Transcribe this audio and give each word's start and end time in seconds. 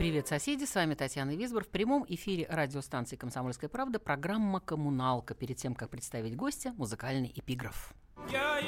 Привет, 0.00 0.28
соседи! 0.28 0.64
С 0.64 0.74
вами 0.76 0.94
Татьяна 0.94 1.36
Висбор. 1.36 1.62
В 1.62 1.68
прямом 1.68 2.06
эфире 2.08 2.46
радиостанции 2.48 3.16
«Комсомольская 3.16 3.68
правда» 3.68 3.98
программа 3.98 4.58
«Коммуналка». 4.58 5.34
Перед 5.34 5.58
тем, 5.58 5.74
как 5.74 5.90
представить 5.90 6.36
гостя, 6.36 6.72
музыкальный 6.78 7.30
эпиграф. 7.36 7.92
Я 8.32 8.60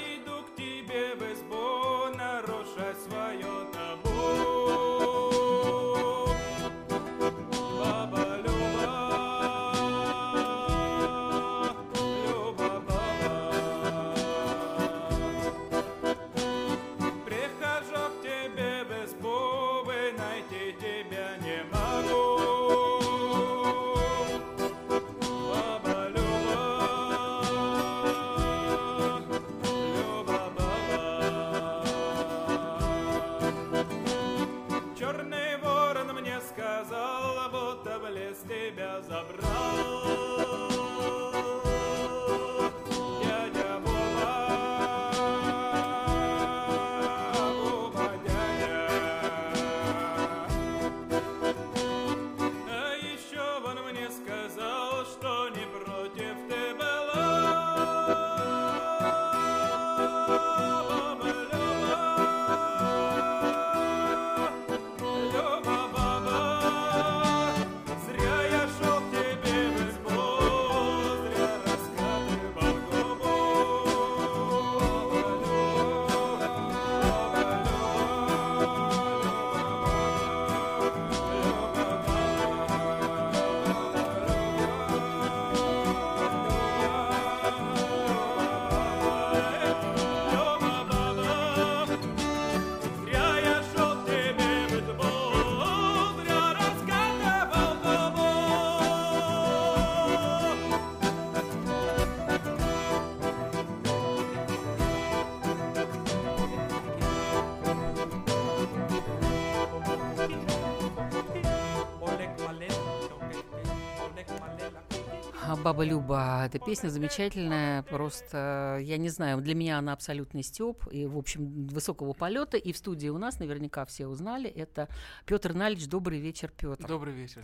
Баба 115.73 115.85
Люба, 115.85 116.43
эта 116.45 116.59
песня 116.59 116.91
замечательная, 116.91 117.83
просто, 117.85 118.79
я 118.83 118.99
не 118.99 119.09
знаю, 119.09 119.41
для 119.41 119.55
меня 119.55 119.79
она 119.79 119.95
абсолютный 119.95 120.43
стёб, 120.43 120.87
и, 120.93 121.07
в 121.07 121.17
общем, 121.17 121.67
высокого 121.69 122.13
полета, 122.13 122.59
и 122.59 122.75
в 122.75 122.77
студии 122.77 123.09
у 123.09 123.17
нас 123.17 123.39
наверняка 123.39 123.87
все 123.87 124.07
узнали, 124.07 124.51
это 124.51 124.91
Петр 125.25 125.55
Налич, 125.55 125.87
добрый 125.87 126.21
вечер, 126.21 126.53
Петр. 126.55 126.87
Добрый 126.87 127.15
вечер. 127.15 127.43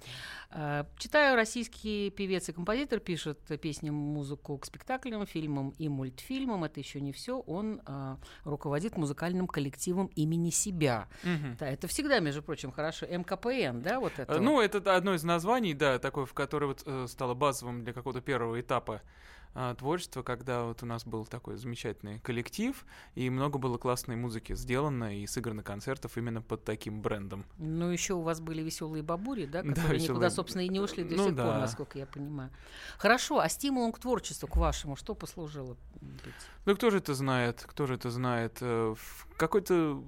Читаю, 0.98 1.36
российский 1.36 2.10
певец 2.10 2.50
и 2.50 2.52
композитор 2.52 3.00
пишет 3.00 3.40
песни, 3.62 3.88
музыку 3.88 4.58
к 4.58 4.66
спектаклям, 4.66 5.24
фильмам 5.24 5.70
и 5.78 5.88
мультфильмам, 5.88 6.64
это 6.64 6.80
еще 6.80 7.00
не 7.00 7.12
все, 7.12 7.40
он 7.40 7.80
а, 7.86 8.18
руководит 8.44 8.98
музыкальным 8.98 9.46
коллективом 9.46 10.10
имени 10.16 10.50
себя. 10.50 11.08
Да, 11.58 11.66
это 11.66 11.88
всегда, 11.88 12.18
между 12.18 12.42
прочим, 12.42 12.72
хорошо, 12.72 13.06
МКПН, 13.06 13.80
да, 13.80 14.00
вот 14.00 14.12
это? 14.18 14.34
Э, 14.34 14.38
Ну, 14.38 14.60
это 14.60 14.94
одно 14.94 15.14
из 15.14 15.24
названий, 15.24 15.72
да, 15.72 15.98
такое, 15.98 16.26
в 16.26 16.34
которое 16.34 16.66
вот 16.66 16.82
э, 16.84 17.06
стало 17.08 17.32
базовым 17.32 17.84
для 17.84 17.94
какого-то 17.94 18.17
первого 18.20 18.60
этапа 18.60 19.02
а, 19.54 19.74
творчества, 19.74 20.22
когда 20.22 20.64
вот 20.64 20.82
у 20.82 20.86
нас 20.86 21.04
был 21.04 21.26
такой 21.26 21.56
замечательный 21.56 22.20
коллектив, 22.20 22.84
и 23.14 23.28
много 23.30 23.58
было 23.58 23.78
классной 23.78 24.14
музыки 24.14 24.54
сделано 24.54 25.18
и 25.18 25.26
сыграно 25.26 25.62
концертов 25.62 26.16
именно 26.16 26.42
под 26.42 26.64
таким 26.64 27.00
брендом. 27.02 27.44
Ну, 27.56 27.90
еще 27.90 28.14
у 28.14 28.20
вас 28.20 28.40
были 28.40 28.62
веселые 28.62 29.02
бабури, 29.02 29.46
да, 29.46 29.62
Да, 29.62 29.70
которые 29.70 29.94
никуда, 30.00 30.14
«Веселые 30.26 30.30
собственно, 30.30 30.62
и 30.62 30.68
не 30.68 30.80
ушли 30.80 31.02
до 31.02 31.16
Ну 31.16 31.24
сих 31.28 31.36
пор, 31.36 31.44
да. 31.46 31.58
насколько 31.60 31.98
я 31.98 32.06
понимаю. 32.06 32.50
Хорошо, 32.98 33.40
а 33.40 33.48
стимулом 33.48 33.92
к 33.92 33.98
творчеству, 33.98 34.46
к 34.46 34.56
вашему, 34.56 34.96
что 34.96 35.14
послужило? 35.14 35.76
быть? 36.00 36.34
Ну, 36.64 36.76
кто 36.76 36.90
же 36.90 36.98
это 36.98 37.14
знает? 37.14 37.64
Кто 37.66 37.86
же 37.86 37.94
это 37.94 38.10
знает? 38.10 38.58
Э, 38.60 38.94
в 38.96 39.26
Какой-то 39.36 40.00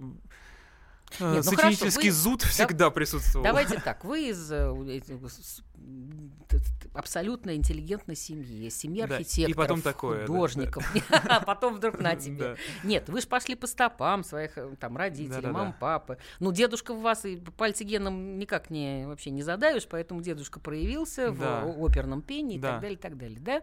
Нет, 1.19 1.37
ну 1.37 1.43
сочинительский 1.43 1.91
хорошо, 1.91 2.07
вы- 2.07 2.11
зуд 2.13 2.43
всегда 2.43 2.91
присутствовал. 2.91 3.45
Давайте 3.45 3.81
так, 3.85 4.05
вы 4.05 4.29
из 4.29 4.51
э, 4.53 4.73
т- 6.49 6.59
абсолютно 6.95 7.55
интеллигентной 7.57 8.17
семьи, 8.17 8.69
семьи 8.71 9.05
Да, 9.07 9.19
и 9.19 9.55
потом 9.55 9.83
такое, 9.83 10.21
да, 10.21 10.27
художников, 10.27 10.85
а 11.11 11.41
потом 11.41 11.75
вдруг 11.77 11.99
на 12.01 12.17
тебе. 12.17 12.39
Да. 12.39 12.57
Нет, 12.85 13.09
вы 13.09 13.21
же 13.21 13.27
пошли 13.27 13.55
по 13.55 13.67
стопам 13.67 14.25
своих 14.25 14.57
э, 14.59 14.75
там 14.79 14.97
родителей, 14.97 15.29
Да-да-да. 15.37 15.53
мам, 15.53 15.73
папы. 15.79 16.19
Ну, 16.39 16.53
дедушка 16.53 16.95
в 16.95 17.01
вас 17.01 17.25
и 17.25 17.37
пальцы 17.57 17.85
геном 17.85 18.39
никак 18.39 18.71
не 18.71 19.05
вообще 19.07 19.31
не 19.31 19.43
задавишь, 19.43 19.87
поэтому 19.89 20.21
дедушка 20.23 20.61
проявился 20.61 21.31
Да. 21.33 21.65
в 21.65 21.85
оперном 21.85 22.23
пении 22.23 22.57
и 22.57 22.61
Да. 22.61 22.73
так 22.73 22.81
далее, 22.83 22.97
и 22.99 23.01
так 23.01 23.17
далее, 23.17 23.39
да? 23.41 23.63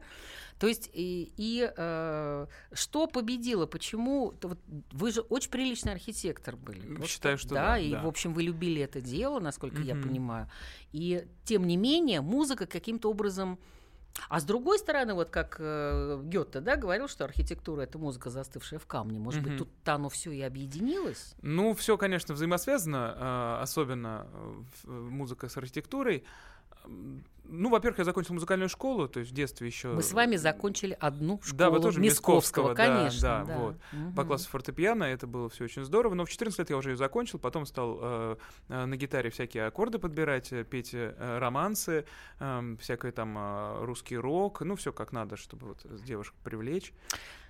То 0.59 0.67
есть 0.67 0.89
и, 0.91 1.31
и, 1.37 1.71
э, 1.77 2.47
что 2.73 3.05
победило? 3.07 3.67
Почему? 3.67 4.33
Вот 4.41 4.57
вы 4.91 5.11
же 5.11 5.21
очень 5.21 5.51
приличный 5.51 5.91
архитектор 5.93 6.55
были. 6.55 6.95
Вот 6.95 7.07
считаю, 7.37 7.55
что 7.55 7.55
да, 7.55 7.77
и 7.77 7.91
да. 7.91 8.01
в 8.01 8.07
общем 8.07 8.33
вы 8.33 8.43
любили 8.43 8.81
это 8.81 9.01
дело, 9.01 9.39
насколько 9.39 9.81
я 9.81 9.95
Мгм. 9.95 10.03
понимаю. 10.09 10.49
И 10.91 11.25
тем 11.45 11.65
не 11.65 11.77
менее 11.77 12.21
музыка 12.21 12.65
каким-то 12.65 13.09
образом 13.09 13.59
а 14.29 14.39
с 14.39 14.43
другой 14.43 14.79
стороны, 14.79 15.13
вот 15.13 15.29
как 15.29 15.57
э, 15.59 16.19
Гёте, 16.23 16.59
да, 16.59 16.75
говорил, 16.75 17.07
что 17.07 17.23
архитектура 17.23 17.81
это 17.81 17.97
музыка, 17.97 18.29
застывшая 18.29 18.79
в 18.79 18.85
камне. 18.85 19.19
Может 19.19 19.41
быть, 19.43 19.53
Мгм. 19.53 19.59
тут 19.59 19.69
оно 19.85 20.09
все 20.09 20.31
и 20.31 20.41
объединилось? 20.41 21.35
Ну, 21.41 21.73
все, 21.75 21.97
конечно, 21.97 22.33
взаимосвязано, 22.33 23.15
э, 23.15 23.61
особенно 23.61 24.27
э, 24.85 24.89
музыка 24.89 25.49
с 25.49 25.57
архитектурой. 25.57 26.23
Ну, 27.49 27.69
во-первых, 27.69 27.99
я 27.99 28.03
закончил 28.05 28.33
музыкальную 28.33 28.69
школу, 28.69 29.07
то 29.07 29.19
есть 29.19 29.31
в 29.31 29.33
детстве 29.33 29.67
еще. 29.67 29.89
Мы 29.89 30.03
с 30.03 30.13
вами 30.13 30.35
закончили 30.35 30.97
одну 30.99 31.39
школу 31.41 31.57
Да, 31.57 31.69
вы 31.69 31.79
тоже 31.79 31.99
Мисковского, 31.99 32.69
Мисковского, 32.69 32.75
да, 32.75 32.99
конечно. 32.99 33.21
да, 33.21 33.43
да. 33.45 33.57
вот. 33.57 33.75
Мгм. 33.91 34.15
по 34.15 34.23
классу 34.25 34.49
фортепиано, 34.49 35.03
это 35.03 35.27
было 35.27 35.49
все 35.49 35.65
очень 35.65 35.83
здорово, 35.83 36.13
но 36.13 36.25
в 36.25 36.29
14 36.29 36.59
лет 36.59 36.69
я 36.69 36.77
уже 36.77 36.91
ее 36.91 36.97
закончил, 36.97 37.39
потом 37.39 37.65
стал 37.65 37.99
э, 38.01 38.35
э, 38.69 38.85
на 38.85 38.97
гитаре 38.97 39.29
всякие 39.29 39.65
аккорды 39.65 39.99
подбирать, 39.99 40.51
э, 40.51 40.63
петь 40.63 40.91
э, 40.93 41.37
романсы, 41.39 42.05
эм, 42.39 42.77
всякое 42.77 43.11
там 43.11 43.37
э, 43.37 43.85
русский 43.85 44.17
рок, 44.17 44.61
ну 44.61 44.75
все 44.75 44.91
как 44.91 45.11
надо, 45.11 45.37
чтобы 45.37 45.67
вот 45.67 45.85
девушек 46.03 46.35
привлечь. 46.43 46.93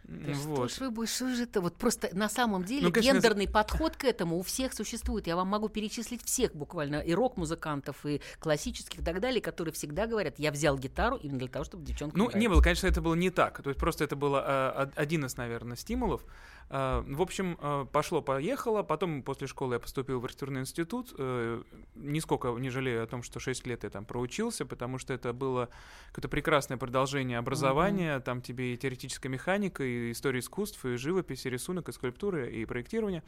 Да 0.07 0.31
М, 0.31 0.35
что 0.35 0.47
вот. 0.47 0.71
ж 0.71 0.79
вы 0.79 0.89
будете, 0.89 1.15
что 1.15 1.35
же 1.35 1.43
это? 1.43 1.59
Вот 1.59 1.75
просто 1.75 2.09
на 2.13 2.29
самом 2.29 2.63
деле 2.63 2.87
Ну, 2.87 2.93
конечно, 2.93 3.13
гендерный 3.15 3.47
подход 3.47 3.97
к 3.97 4.05
этому 4.05 4.37
у 4.37 4.41
всех 4.41 4.73
существует. 4.73 5.27
Я 5.27 5.35
вам 5.35 5.49
могу 5.49 5.67
перечислить 5.67 6.23
всех 6.23 6.55
буквально, 6.55 7.01
и 7.01 7.13
рок-музыкантов, 7.13 8.05
и 8.05 8.21
классических, 8.39 8.99
и 8.99 9.03
так 9.03 9.19
далее, 9.19 9.41
которые 9.41 9.73
всегда 9.87 10.05
говорят, 10.05 10.35
я 10.37 10.51
взял 10.51 10.77
гитару 10.77 11.15
именно 11.17 11.39
для 11.39 11.47
того, 11.47 11.63
чтобы 11.65 11.83
девчонка 11.85 12.17
Ну, 12.17 12.29
не 12.33 12.47
было, 12.49 12.61
конечно, 12.61 12.87
это 12.87 13.01
было 13.01 13.15
не 13.15 13.29
так. 13.29 13.61
То 13.63 13.69
есть 13.69 13.79
просто 13.79 14.03
это 14.03 14.15
было 14.15 14.43
э, 14.75 14.81
од- 14.83 14.97
один 14.97 15.25
из, 15.25 15.37
наверное, 15.37 15.77
стимулов. 15.77 16.21
А, 16.69 17.03
В 17.07 17.21
общем, 17.21 17.57
а, 17.61 17.85
пошло-поехало. 17.85 18.83
Потом 18.83 19.23
после 19.23 19.47
школы 19.47 19.75
я 19.75 19.79
поступил 19.79 20.19
в 20.19 20.25
архитектурный 20.25 20.61
институт. 20.61 21.13
Э, 21.17 21.61
Нисколько 21.95 22.49
не 22.49 22.69
жалею 22.69 23.03
о 23.03 23.07
том, 23.07 23.23
что 23.23 23.39
6 23.39 23.65
лет 23.67 23.83
я 23.83 23.89
там 23.89 24.05
проучился, 24.05 24.65
потому 24.65 24.97
что 24.97 25.13
это 25.13 25.33
было 25.33 25.69
какое-то 26.09 26.27
прекрасное 26.29 26.77
продолжение 26.77 27.37
образования. 27.37 28.19
Там 28.19 28.41
тебе 28.41 28.73
и 28.73 28.77
теоретическая 28.77 29.29
механика, 29.29 29.83
и 29.83 30.11
история 30.11 30.39
искусств, 30.39 30.83
и 30.85 30.97
живопись, 30.97 31.45
и 31.45 31.49
рисунок, 31.49 31.89
и 31.89 31.91
скульптура, 31.93 32.47
и 32.47 32.65
проектирование. 32.65 33.23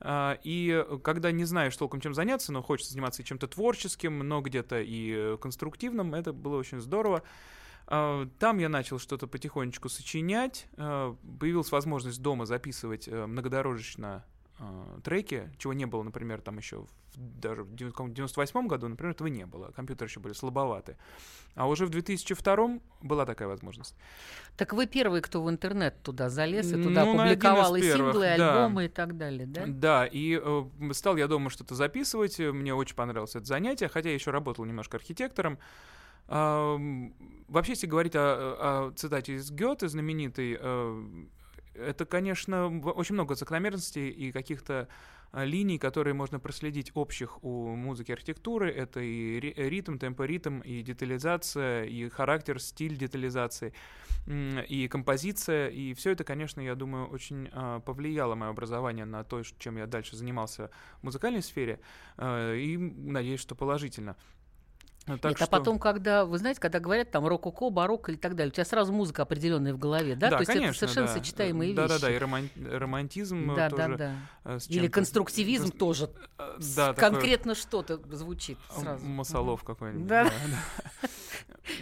А, 0.00 0.38
И 0.42 0.84
когда 1.04 1.30
не 1.30 1.44
знаешь 1.44 1.76
толком 1.76 2.00
чем 2.00 2.12
заняться, 2.14 2.52
но 2.52 2.62
хочется 2.62 2.92
заниматься 2.92 3.22
чем-то 3.22 3.46
творческим, 3.46 4.18
но 4.18 4.40
где-то 4.40 4.80
и 4.80 5.36
конструктивным, 5.38 6.14
это 6.14 6.32
было 6.32 6.56
очень 6.58 6.80
здорово. 6.80 7.22
А, 7.86 8.26
Там 8.38 8.58
я 8.58 8.68
начал 8.68 8.98
что-то 8.98 9.26
потихонечку 9.26 9.88
сочинять. 9.88 10.66
А, 10.76 11.16
Появилась 11.40 11.70
возможность 11.72 12.20
дома 12.22 12.46
записывать 12.46 13.08
э, 13.08 13.26
многодорожечно 13.26 14.24
а, 14.58 15.00
треки, 15.02 15.50
чего 15.58 15.72
не 15.72 15.84
было, 15.84 16.02
например, 16.04 16.40
там 16.40 16.58
еще 16.58 16.82
в- 16.82 16.88
даже 17.16 17.64
в 17.64 17.74
98 17.74 18.66
году, 18.68 18.88
например, 18.88 19.12
этого 19.12 19.26
не 19.28 19.46
было. 19.46 19.70
Компьютеры 19.72 20.08
еще 20.08 20.20
были 20.20 20.32
слабоваты. 20.32 20.96
А 21.56 21.68
уже 21.68 21.86
в 21.86 21.90
2002 21.90 22.78
была 23.02 23.26
такая 23.26 23.48
возможность. 23.48 23.94
Так 24.56 24.72
вы 24.72 24.86
первый, 24.86 25.20
кто 25.22 25.42
в 25.42 25.50
интернет 25.50 26.00
туда 26.02 26.28
залез 26.28 26.72
и 26.72 26.80
туда 26.82 27.04
Ну, 27.04 27.16
публиковал 27.16 27.74
и 27.76 27.80
первых, 27.80 28.12
синглы, 28.14 28.34
и 28.34 28.38
да. 28.38 28.64
альбомы 28.64 28.84
и 28.86 28.88
так 28.88 29.16
далее, 29.16 29.46
да? 29.46 29.64
Да, 29.66 30.06
и 30.06 30.40
э, 30.42 30.64
стал 30.92 31.16
я 31.16 31.26
дома 31.28 31.50
что-то 31.50 31.74
записывать. 31.74 32.38
Мне 32.38 32.74
очень 32.74 32.94
понравилось 32.96 33.34
это 33.36 33.44
занятие, 33.46 33.88
хотя 33.88 34.08
я 34.08 34.14
еще 34.14 34.30
работал 34.30 34.64
немножко 34.64 34.96
архитектором. 34.96 35.58
Вообще, 36.26 37.72
если 37.72 37.86
говорить 37.86 38.16
о, 38.16 38.88
о 38.88 38.92
цитате 38.92 39.34
из 39.34 39.50
Гёте 39.50 39.88
знаменитой, 39.88 40.56
э, 40.58 41.04
это, 41.74 42.06
конечно, 42.06 42.66
очень 42.80 43.14
много 43.14 43.34
закономерностей 43.34 44.08
и 44.08 44.32
каких-то 44.32 44.88
э, 45.32 45.44
линий, 45.44 45.78
которые 45.78 46.14
можно 46.14 46.38
проследить 46.38 46.92
общих 46.94 47.42
у 47.44 47.74
музыки 47.74 48.12
архитектуры. 48.12 48.70
Это 48.70 49.00
и 49.00 49.40
ри- 49.40 49.54
ритм, 49.56 49.98
темпоритм, 49.98 50.60
и 50.60 50.82
детализация, 50.82 51.84
и 51.84 52.08
характер, 52.08 52.60
стиль 52.60 52.96
детализации, 52.96 53.72
и 54.26 54.88
композиция. 54.90 55.68
И 55.68 55.92
все 55.94 56.12
это, 56.12 56.24
конечно, 56.24 56.60
я 56.60 56.74
думаю, 56.74 57.06
очень 57.08 57.50
а, 57.52 57.80
повлияло 57.80 58.34
мое 58.34 58.48
образование 58.50 59.04
на 59.04 59.22
то, 59.24 59.42
чем 59.58 59.76
я 59.76 59.86
дальше 59.86 60.16
занимался 60.16 60.70
в 61.00 61.04
музыкальной 61.04 61.42
сфере. 61.42 61.80
э, 62.16 62.56
И 62.56 62.78
надеюсь, 62.78 63.40
что 63.40 63.54
положительно. 63.54 64.16
Ну, 65.06 65.18
так 65.18 65.32
Нет, 65.32 65.42
а 65.42 65.44
что- 65.44 65.50
потом, 65.50 65.78
когда, 65.78 66.24
вы 66.24 66.38
знаете, 66.38 66.60
когда 66.60 66.80
говорят 66.80 67.10
там 67.10 67.26
рококо, 67.26 67.68
барокко 67.68 68.12
и 68.12 68.16
так 68.16 68.34
далее, 68.34 68.50
у 68.50 68.54
тебя 68.54 68.64
сразу 68.64 68.90
музыка 68.92 69.22
определенная 69.22 69.74
в 69.74 69.78
голове, 69.78 70.16
да? 70.16 70.30
То 70.30 70.38
есть 70.38 70.50
это 70.50 70.72
совершенно 70.72 71.06
да. 71.08 71.12
сочетаемые 71.12 71.74
Да, 71.74 71.82
вещи. 71.82 71.92
да, 71.94 71.98
да, 72.00 72.10
и 72.14 72.18
роман- 72.18 72.50
романтизм 72.56 73.50
э, 73.50 73.56
Да, 73.56 73.68
тоже. 73.70 73.82
да, 73.82 73.96
да. 73.96 74.14
э, 74.54 74.58
с 74.60 74.68
Или 74.70 74.88
конструктивизм 74.88 75.68
Кон- 75.70 75.78
тоже. 75.78 76.10
э, 76.38 76.58
Да, 76.76 76.94
Конкретно 76.94 77.54
что-то 77.54 78.00
звучит 78.16 78.56
а, 78.74 78.80
сразу. 78.80 79.04
Масолов 79.04 79.62
какой-нибудь. 79.62 80.06
Да. 80.06 80.24
да. 80.24 80.30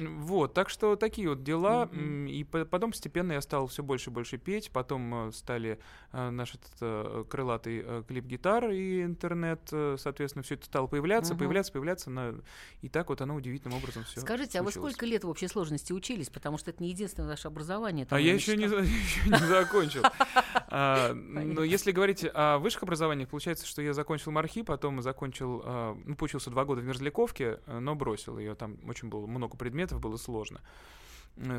Вот, 0.01 0.55
так 0.55 0.69
что 0.71 0.95
такие 0.95 1.29
вот 1.29 1.43
дела. 1.43 1.89
М, 1.93 2.27
И 2.27 2.45
по- 2.45 2.65
потом 2.65 2.93
постепенно 2.93 3.33
я 3.33 3.41
стал 3.41 3.67
все 3.67 3.83
больше 3.83 4.11
и 4.11 4.13
больше 4.13 4.39
петь. 4.39 4.71
Потом 4.71 5.29
э, 5.29 5.33
стали 5.33 5.79
э, 6.13 6.31
наш 6.31 6.55
этот 6.55 6.71
э, 6.81 7.25
крылатый 7.29 7.83
э, 7.85 8.03
клип 8.07 8.25
гитар 8.27 8.71
и 8.71 9.03
интернет, 9.03 9.61
э, 9.73 9.97
соответственно, 9.99 10.45
все 10.45 10.55
это 10.55 10.67
стало 10.67 10.87
появляться, 10.87 11.33
Мгм. 11.35 11.39
появляться, 11.41 11.73
появляться. 11.73 12.11
на- 12.11 12.35
И 12.81 12.89
так 12.89 13.11
вот 13.13 13.21
оно 13.21 13.35
удивительным 13.35 13.79
образом 13.79 14.05
все. 14.05 14.21
Скажите, 14.21 14.59
а 14.59 14.63
вы 14.63 14.73
сколько 14.73 15.07
лет 15.07 15.25
в 15.25 15.29
общей 15.29 15.49
сложности 15.49 15.93
учились? 15.93 16.31
Потому 16.31 16.59
что 16.59 16.71
это 16.71 16.83
не 16.83 16.89
единственное 16.91 17.29
ваше 17.29 17.49
образование. 17.49 18.07
А 18.11 18.19
я 18.19 18.35
еще 18.35 18.57
не, 18.57 18.65
еще 18.65 19.29
не 19.29 19.47
закончил. 19.47 20.03
А, 20.75 21.13
Но 21.13 21.63
если 21.63 21.93
говорить 21.93 22.25
о 22.33 22.57
высших 22.57 22.85
образованиях, 22.85 23.29
получается, 23.29 23.67
что 23.67 23.83
я 23.83 23.93
закончил 23.93 24.33
МАРХИ, 24.33 24.63
потом 24.63 25.03
закончил, 25.03 25.63
а, 25.65 25.99
ну, 26.07 26.15
поучился 26.15 26.49
два 26.49 26.65
года 26.65 26.81
в 26.81 26.85
Мерзляковке, 26.85 27.61
э, 27.67 27.79
но 27.79 27.95
бросил 27.95 28.39
ее. 28.39 28.55
Там 28.55 28.79
очень 28.89 29.09
было 29.09 29.27
много 29.27 29.59
предметов, 29.59 30.01
было 30.01 30.17
сложно 30.17 30.63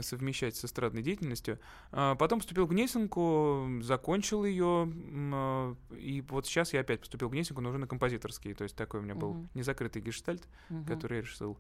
совмещать 0.01 0.55
с 0.55 0.65
эстрадной 0.65 1.01
деятельностью. 1.01 1.59
А, 1.91 2.15
Потом 2.15 2.39
поступил 2.39 2.65
в 2.65 2.69
Гнесинку, 2.69 3.67
закончил 3.81 4.45
ее, 4.45 4.91
а, 5.33 5.75
и 5.97 6.21
вот 6.29 6.45
сейчас 6.45 6.73
я 6.73 6.81
опять 6.81 6.99
поступил 7.01 7.29
в 7.29 7.31
Гнесинку, 7.31 7.61
но 7.61 7.69
уже 7.69 7.77
на 7.79 7.87
композиторский, 7.87 8.53
то 8.53 8.63
есть 8.63 8.75
такой 8.75 8.99
у 8.99 9.03
меня 9.03 9.15
был 9.15 9.33
Мгм. 9.33 9.49
незакрытый 9.53 10.01
гештальт, 10.01 10.47
Мгм. 10.69 10.85
который 10.85 11.17
я 11.17 11.21
решил 11.21 11.57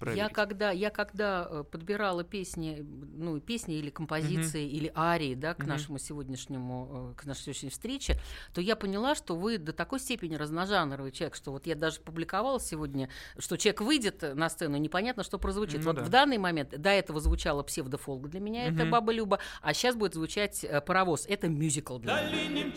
Я 0.00 0.06
проверить. 0.06 0.32
когда, 0.32 0.70
я 0.70 0.90
когда 0.90 1.46
э, 1.48 1.64
подбирала 1.70 2.24
песни, 2.24 2.84
ну, 3.16 3.40
песни 3.40 3.76
или 3.76 3.90
композиции, 3.90 4.68
или 4.68 4.92
арии, 4.94 5.34
да, 5.34 5.54
к 5.54 5.60
Мгм. 5.60 5.68
нашему 5.68 5.98
сегодняшнему, 5.98 7.12
э, 7.12 7.20
к 7.20 7.24
нашей 7.24 7.42
сегодняшней 7.42 7.70
встрече, 7.70 8.20
то 8.52 8.60
я 8.60 8.74
поняла, 8.76 9.14
что 9.14 9.36
вы 9.36 9.58
до 9.58 9.72
такой 9.72 10.00
степени 10.00 10.34
разножанровый 10.34 11.12
человек, 11.12 11.36
что 11.36 11.52
вот 11.52 11.66
я 11.66 11.74
даже 11.76 12.00
публиковала 12.00 12.60
сегодня, 12.60 13.08
что 13.38 13.56
человек 13.56 13.80
выйдет 13.82 14.22
на 14.34 14.48
сцену, 14.50 14.76
непонятно, 14.78 15.22
что 15.22 15.38
прозвучит. 15.38 15.78
Ну 15.80 15.86
вот 15.86 15.96
да. 15.96 16.02
в 16.02 16.08
данный 16.08 16.38
момент, 16.38 16.70
до 16.70 16.90
этого 16.90 17.20
звучала 17.20 17.62
псевдофолк 17.62 18.28
для 18.28 18.40
меня, 18.40 18.66
это 18.66 18.82
Мгм. 18.82 18.90
Баба 18.90 19.12
Люба, 19.12 19.38
а 19.62 19.72
сейчас 19.74 19.94
будет 19.94 20.14
звучать 20.14 20.64
э, 20.64 20.80
паровоз, 20.80 21.26
это 21.28 21.48
мюзикл 21.48 21.98
для 21.98 22.14
меня. 22.14 22.72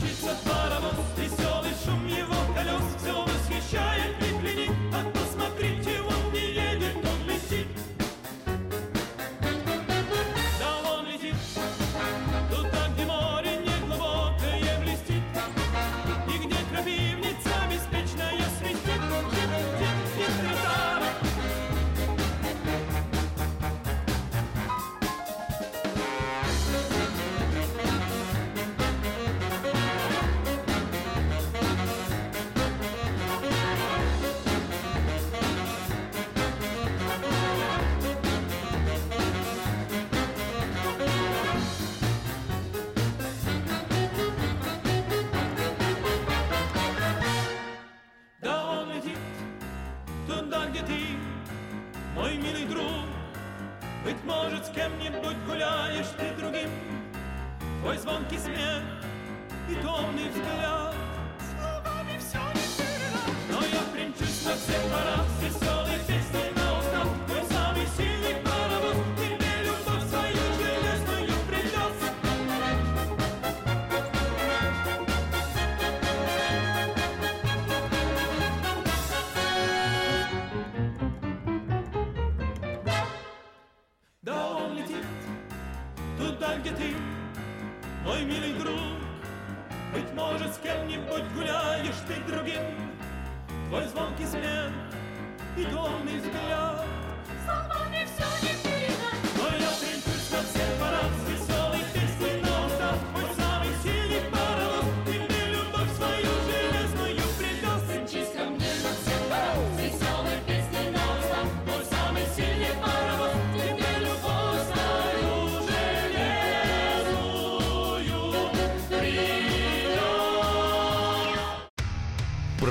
Быть 54.08 54.24
может, 54.24 54.66
с 54.66 54.70
кем-нибудь 54.70 55.36
гуляешь 55.46 56.08
ты 56.18 56.34
другим. 56.40 56.70
Твой 57.82 57.98
звонкий 57.98 58.38
смех 58.38 58.82
и 59.70 59.76
томный 59.84 60.30
взгляд. 60.30 60.87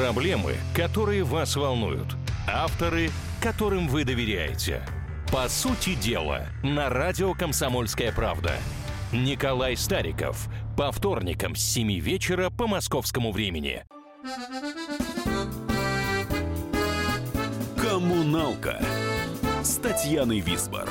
Проблемы, 0.07 0.55
которые 0.73 1.25
вас 1.25 1.57
волнуют. 1.57 2.15
Авторы, 2.47 3.11
которым 3.43 3.89
вы 3.89 4.05
доверяете. 4.05 4.87
По 5.33 5.49
сути 5.49 5.97
дела, 5.97 6.47
на 6.63 6.89
радио 6.89 7.35
«Комсомольская 7.35 8.13
правда». 8.13 8.53
Николай 9.11 9.77
Стариков. 9.77 10.47
По 10.77 10.93
вторникам 10.93 11.57
с 11.57 11.61
7 11.61 11.99
вечера 11.99 12.51
по 12.51 12.69
московскому 12.69 13.33
времени. 13.33 13.85
«Коммуналка» 17.77 18.81
с 19.65 19.75
Татьяной 19.79 20.39
Висбор. 20.39 20.89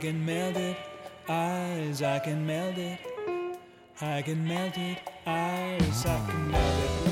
Can 0.00 0.24
melt 0.24 0.56
it, 0.56 0.78
eyes, 1.28 2.00
I 2.00 2.20
can 2.20 2.46
melt 2.46 2.78
it, 2.78 2.98
I 4.00 4.22
can 4.22 4.48
melt 4.48 4.78
it, 4.78 4.98
eyes, 5.26 6.06
I 6.06 6.26
can 6.26 6.50
melt 6.50 7.06
it. 7.06 7.09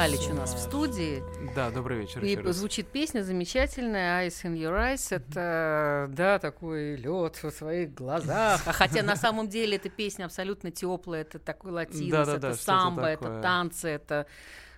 So 0.00 0.32
у 0.32 0.34
нас 0.34 0.54
в 0.54 0.56
much. 0.56 0.60
студии. 0.60 1.22
Да, 1.54 1.70
добрый 1.70 1.98
вечер 1.98 2.24
И 2.24 2.52
звучит 2.52 2.88
песня 2.88 3.20
замечательная 3.20 4.26
«Ice 4.26 4.44
in 4.44 4.54
your 4.54 4.72
eyes». 4.72 5.14
Это, 5.14 6.06
да, 6.08 6.38
такой 6.38 6.96
лед 6.96 7.36
в 7.42 7.50
своих 7.50 7.92
глазах. 7.92 8.62
А 8.64 8.72
хотя 8.72 9.02
на 9.02 9.14
самом 9.14 9.50
деле 9.50 9.76
эта 9.76 9.90
песня 9.90 10.24
абсолютно 10.24 10.70
теплая. 10.70 11.20
Это 11.20 11.38
такой 11.38 11.72
латинос, 11.72 12.28
это 12.28 12.54
самбо, 12.54 13.08
это 13.08 13.42
танцы, 13.42 13.88
это 13.88 14.26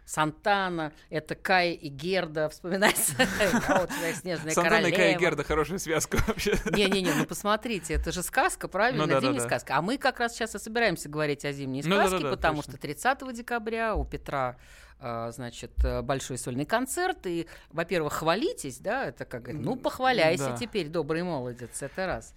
Сантана, 0.05 0.93
это 1.11 1.35
Кай 1.35 1.73
и 1.73 1.89
Герда, 1.89 2.49
вспоминается 2.51 3.15
«Я 3.19 3.83
у 3.83 3.87
тебя 3.87 4.13
снежная 4.15 4.53
Сантана 4.53 4.87
и 4.87 4.91
Кая 4.91 4.93
королева». 4.93 5.21
Герда 5.21 5.45
хорошая 5.45 5.79
связка 5.79 6.19
вообще. 6.27 6.57
Не-не-не, 6.71 7.13
ну 7.15 7.25
посмотрите, 7.25 7.95
это 7.95 8.13
же 8.13 8.23
сказка, 8.23 8.69
правильно? 8.69 9.07
Ну 9.07 9.13
да, 9.13 9.21
Зимняя 9.21 9.41
да. 9.41 9.47
сказка. 9.47 9.77
А 9.77 9.83
мы 9.83 9.99
как 9.99 10.21
раз 10.21 10.35
сейчас 10.35 10.55
и 10.55 10.59
собираемся 10.59 11.09
говорить 11.09 11.45
о 11.45 11.53
зимней 11.53 11.83
Ну 11.85 11.97
сказке, 11.97 12.19
да, 12.25 12.31
потому 12.31 12.57
точно. 12.63 12.73
что 12.73 12.83
30 12.83 13.33
декабря 13.35 13.95
у 13.95 14.05
Петра 14.05 14.57
а, 15.05 15.33
значит, 15.33 15.73
большой 16.05 16.39
сольный 16.39 16.65
концерт, 16.65 17.27
и, 17.27 17.49
во-первых, 17.71 18.13
хвалитесь, 18.13 18.79
да, 18.79 19.07
это 19.07 19.25
как, 19.25 19.49
ну, 19.53 19.75
похваляйся 19.75 20.51
Да. 20.51 20.57
теперь, 20.57 20.89
добрый 20.89 21.25
молодец, 21.25 21.83
это 21.83 22.07
раз. 22.07 22.35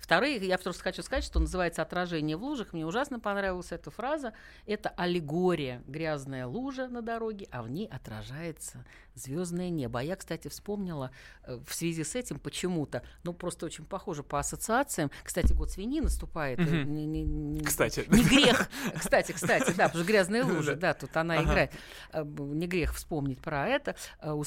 Вторые, 0.00 0.38
я 0.38 0.58
просто 0.58 0.82
хочу 0.82 1.02
сказать, 1.02 1.24
что 1.24 1.38
называется 1.38 1.82
«Отражение 1.82 2.36
в 2.36 2.42
лужах». 2.42 2.72
Мне 2.72 2.86
ужасно 2.86 3.20
понравилась 3.20 3.70
эта 3.70 3.90
фраза. 3.90 4.32
Это 4.66 4.88
аллегория. 4.88 5.82
Грязная 5.86 6.46
лужа 6.46 6.88
на 6.88 7.02
дороге, 7.02 7.46
а 7.52 7.62
в 7.62 7.70
ней 7.70 7.86
отражается 7.86 8.84
звездное 9.14 9.70
небо. 9.70 10.00
А 10.00 10.02
я, 10.02 10.16
кстати, 10.16 10.48
вспомнила 10.48 11.10
э, 11.44 11.58
в 11.66 11.74
связи 11.74 12.04
с 12.04 12.14
этим 12.14 12.38
почему-то, 12.38 13.02
ну, 13.24 13.32
просто 13.32 13.66
очень 13.66 13.84
похоже 13.84 14.22
по 14.22 14.38
ассоциациям. 14.38 15.10
Кстати, 15.24 15.52
год 15.52 15.70
свиньи 15.70 16.00
наступает. 16.00 16.58
Мгм. 16.58 16.94
не- 16.94 17.06
не- 17.06 17.24
не- 17.24 17.60
Кстати. 17.64 18.04
Не 18.08 18.22
грех. 18.22 18.68
Кстати, 18.98 19.32
кстати, 19.32 19.72
да, 19.76 19.86
потому 19.88 20.04
что 20.04 20.12
грязная 20.12 20.44
лужа, 20.44 20.74
Да. 20.76 20.94
тут 20.94 21.16
она 21.16 21.34
Ага. 21.34 21.44
играет. 21.50 21.72
Э, 22.12 22.24
Не 22.24 22.66
грех 22.66 22.94
вспомнить 22.94 23.40
про 23.40 23.66
это. 23.68 23.94
У 24.22 24.44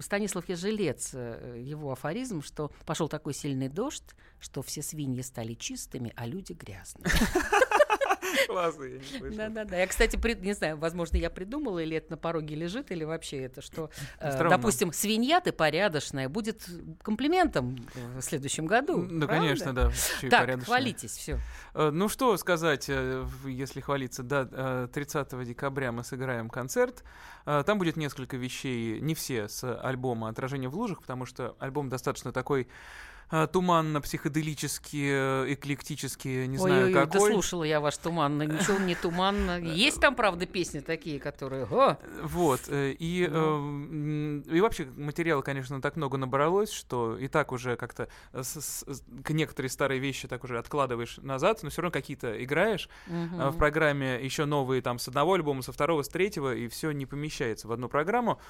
Станислав 0.00 0.48
Ежелец, 0.48 1.14
его 1.14 1.92
афоризм, 1.92 2.42
что 2.42 2.70
пошел 2.86 3.08
такой 3.08 3.34
сильный 3.34 3.68
дождь, 3.68 4.14
что 4.40 4.62
все 4.62 4.82
свиньи 4.82 5.20
стали 5.22 5.54
чистыми, 5.54 6.12
а 6.16 6.26
люди 6.26 6.52
грязными. 6.52 7.10
Классно, 8.46 8.84
я 8.84 8.98
не 8.98 9.04
слышал. 9.04 9.36
Да-да-да. 9.36 9.76
Я, 9.76 9.86
кстати, 9.86 10.16
при- 10.16 10.34
не 10.34 10.52
знаю, 10.54 10.76
возможно, 10.76 11.16
я 11.16 11.30
придумала, 11.30 11.78
или 11.78 11.96
это 11.96 12.12
на 12.12 12.16
пороге 12.16 12.54
лежит, 12.54 12.90
или 12.90 13.04
вообще 13.04 13.42
это, 13.44 13.62
что, 13.62 13.90
э, 14.20 14.48
допустим, 14.48 14.92
свинья 14.92 15.40
ты 15.40 15.52
порядочная 15.52 16.28
будет 16.28 16.66
комплиментом 17.02 17.76
в 18.16 18.22
следующем 18.22 18.66
году. 18.66 18.98
Ну, 18.98 19.26
правда? 19.26 19.26
конечно, 19.26 19.74
да. 19.74 19.90
Так, 20.30 20.64
хвалитесь, 20.64 21.12
все. 21.16 21.38
Э, 21.74 21.90
Ну 21.90 22.08
что 22.08 22.36
сказать, 22.36 22.86
э, 22.88 23.24
если 23.46 23.80
хвалиться, 23.80 24.22
да, 24.22 24.48
э, 24.50 24.88
30 24.92 25.44
декабря 25.44 25.92
мы 25.92 26.04
сыграем 26.04 26.48
концерт. 26.50 27.02
Э, 27.46 27.62
Там 27.66 27.78
будет 27.78 27.96
несколько 27.96 28.36
вещей, 28.36 29.00
не 29.00 29.14
все 29.14 29.48
с 29.48 29.64
альбома 29.82 30.28
«Отражение 30.28 30.68
в 30.68 30.76
лужах», 30.76 31.00
потому 31.00 31.26
что 31.26 31.56
альбом 31.58 31.88
достаточно 31.88 32.32
такой 32.32 32.68
э, 33.30 33.46
туманно-психоделический, 33.52 35.08
э, 35.10 35.54
эклектический, 35.54 36.46
не 36.46 36.56
знаю 36.58 36.86
Ой-ой-ой, 36.86 36.94
да 36.94 37.06
какой. 37.06 37.32
слушала 37.32 37.64
я 37.64 37.80
ваш 37.80 37.96
туманно, 37.96 38.42
ничего 38.44 38.78
не 38.78 38.94
туманно. 38.94 39.58
Есть 39.60 40.00
там, 40.00 40.14
правда, 40.14 40.46
песни 40.46 40.80
такие, 40.80 41.20
которые... 41.20 41.64
О, 41.64 41.98
Вот, 42.22 42.62
э, 42.68 42.92
и, 42.98 43.26
э, 43.26 43.30
Ну. 43.30 44.40
и 44.40 44.60
вообще 44.60 44.86
материала, 44.96 45.42
конечно, 45.42 45.80
так 45.80 45.96
много 45.96 46.16
набралось, 46.18 46.70
что 46.72 47.16
и 47.18 47.28
так 47.28 47.52
уже 47.52 47.76
как-то 47.76 48.08
к 48.32 49.30
некоторые 49.30 49.70
старые 49.70 50.00
вещи 50.00 50.28
так 50.28 50.44
уже 50.44 50.58
откладываешь 50.58 51.18
назад, 51.18 51.60
но 51.62 51.70
все 51.70 51.82
равно 51.82 51.92
какие-то 51.92 52.42
играешь. 52.42 52.88
А 53.08 53.50
В 53.50 53.56
программе 53.56 54.22
еще 54.24 54.44
новые 54.44 54.82
там 54.82 54.98
с 54.98 55.08
одного 55.08 55.34
альбома, 55.34 55.62
со 55.62 55.72
второго, 55.72 56.02
с 56.02 56.08
третьего, 56.08 56.54
и 56.54 56.68
все 56.68 56.90
не 56.92 57.06
помещается 57.06 57.68
в 57.68 57.72
одну 57.72 57.88
программу. 57.88 58.40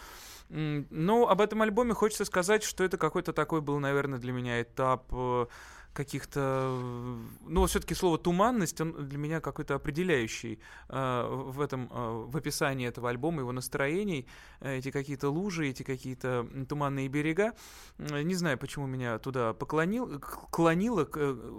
Но 0.48 1.28
об 1.28 1.40
этом 1.40 1.62
альбоме 1.62 1.94
хочется 1.94 2.24
сказать, 2.24 2.64
что 2.64 2.82
это 2.82 2.98
какой-то 2.98 3.32
такой 3.32 3.60
был, 3.60 3.78
наверное, 3.78 4.18
для 4.18 4.32
меня 4.32 4.60
этап 4.70 5.06
э, 5.12 5.46
каких-то... 5.92 6.40
э, 6.40 7.16
Ну, 7.48 7.66
все-таки 7.66 7.94
слово 7.94 8.18
«туманность», 8.18 8.80
он 8.80 9.08
для 9.08 9.18
меня 9.18 9.40
какой-то 9.40 9.74
определяющий 9.74 10.58
э, 10.88 11.50
в 11.52 11.60
этом, 11.60 11.88
э, 11.92 12.26
в 12.30 12.36
описании 12.36 12.86
этого 12.88 13.10
альбома, 13.10 13.40
его 13.40 13.52
настроений, 13.52 14.26
э, 14.60 14.78
эти 14.78 14.90
какие-то 14.90 15.30
лужи, 15.30 15.68
эти 15.68 15.82
какие-то 15.82 16.46
туманные 16.68 17.08
берега. 17.08 17.52
Не 17.98 18.34
знаю, 18.34 18.58
почему 18.58 18.86
меня 18.86 19.18
туда 19.18 19.52
поклонил, 19.52 20.20
клонило, 20.50 21.04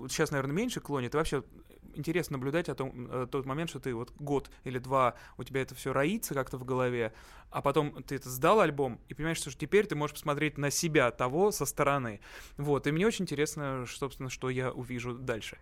сейчас, 0.10 0.32
наверное, 0.32 0.56
меньше 0.56 0.80
клонит, 0.80 1.14
вообще 1.14 1.44
интересно 1.96 2.38
наблюдать 2.38 2.70
о 2.70 2.76
том, 2.76 3.08
э, 3.10 3.28
тот 3.30 3.46
момент, 3.46 3.70
что 3.70 3.80
ты 3.80 3.94
вот 3.94 4.12
год 4.20 4.50
или 4.64 4.80
два, 4.80 5.16
у 5.38 5.44
тебя 5.44 5.62
это 5.62 5.76
все 5.76 5.94
роится 5.94 6.34
как-то 6.34 6.58
в 6.58 6.66
голове, 6.66 7.14
а 7.50 7.62
потом 7.62 8.04
ты 8.04 8.16
это 8.16 8.30
сдал 8.30 8.60
альбом 8.62 9.00
и 9.10 9.14
понимаешь, 9.14 9.38
что 9.38 9.52
теперь 9.52 9.86
ты 9.86 9.96
можешь 9.96 10.16
посмотреть 10.16 10.58
на 10.58 10.72
себя 10.72 11.12
того 11.12 11.52
со 11.52 11.66
стороны. 11.66 12.20
Вот, 12.58 12.88
и 12.88 12.92
мне 12.92 13.06
очень 13.08 13.24
интересно, 13.24 13.86
собственно, 13.88 14.30
что 14.30 14.50
я 14.50 14.72
увижу 14.72 15.14
дальше. 15.14 15.58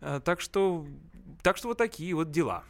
Э, 0.00 0.20
Так 0.24 0.40
что, 0.40 0.86
так 1.42 1.56
что 1.56 1.68
вот 1.68 1.78
такие 1.78 2.14
вот 2.14 2.30
дела. 2.30 2.64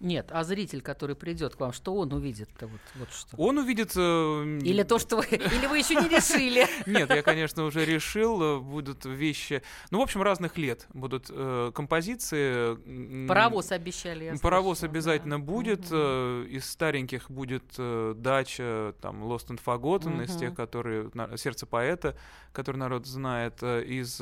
Нет, 0.00 0.28
а 0.30 0.44
зритель, 0.44 0.82
который 0.82 1.16
придет 1.16 1.56
к 1.56 1.60
вам, 1.60 1.72
что 1.72 1.94
он 1.94 2.12
увидит-то? 2.12 2.66
Вот, 2.66 2.80
вот 2.96 3.10
что. 3.12 3.36
Он 3.38 3.56
увидит... 3.58 3.92
э, 3.96 4.58
Или 4.62 4.82
то, 4.82 4.98
что 4.98 5.16
вы, 5.16 5.24
или 5.24 5.66
вы 5.66 5.78
еще 5.78 5.94
не 5.94 6.08
решили. 6.08 6.66
Нет, 6.86 7.08
я, 7.08 7.22
конечно, 7.22 7.64
уже 7.64 7.84
решил, 7.86 8.42
э, 8.42 8.58
будут 8.60 9.06
вещи, 9.06 9.62
ну, 9.90 9.98
в 10.00 10.02
общем, 10.02 10.20
разных 10.22 10.58
лет 10.58 10.86
будут 10.92 11.26
э, 11.30 11.72
композиции. 11.74 13.26
Паровоз 13.26 13.72
обещали. 13.72 14.24
я 14.24 14.34
Паровоз 14.36 14.78
слышала, 14.80 14.92
да. 14.92 14.98
обязательно 14.98 15.40
будет. 15.40 15.80
Мгм. 15.86 15.88
э, 15.92 16.46
Из 16.50 16.70
стареньких 16.70 17.30
будет 17.30 17.64
э, 17.78 18.14
дача, 18.16 18.94
там, 19.00 19.24
Lost 19.24 19.48
and 19.48 19.60
Forgotten, 19.64 20.22
из 20.24 20.30
Мгм. 20.30 20.38
тех, 20.40 20.54
которые 20.54 21.10
на- 21.14 21.36
сердце 21.38 21.64
поэта, 21.66 22.16
который 22.52 22.76
народ 22.76 23.06
знает. 23.06 23.58
э, 23.62 23.82
Из 23.82 24.20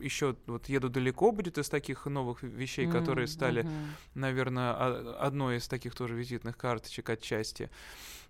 еще 0.00 0.34
вот 0.46 0.68
еду 0.70 0.88
далеко 0.88 1.30
будет 1.30 1.58
из 1.58 1.68
таких 1.68 2.06
новых 2.06 2.42
вещей, 2.42 2.86
которые 2.90 3.26
стали 3.26 3.66
наверное, 4.14 5.09
одной 5.18 5.56
из 5.58 5.68
таких 5.68 5.94
тоже 5.94 6.14
визитных 6.14 6.56
карточек 6.56 7.10
отчасти. 7.10 7.70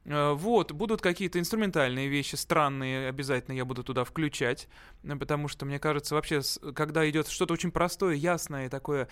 Э, 0.04 0.32
Вот, 0.32 0.72
будут 0.72 1.00
какие-то 1.00 1.38
инструментальные 1.38 2.08
вещи, 2.08 2.36
странные, 2.36 3.08
обязательно 3.08 3.54
я 3.54 3.64
буду 3.64 3.84
туда 3.84 4.04
включать, 4.04 4.68
э, 5.02 5.16
потому 5.16 5.48
что, 5.48 5.66
мне 5.66 5.78
кажется, 5.78 6.14
вообще, 6.14 6.40
когда 6.74 7.08
идет 7.08 7.28
что-то 7.28 7.54
очень 7.54 7.70
простое, 7.70 8.14
ясное 8.14 8.68
такое 8.68 9.08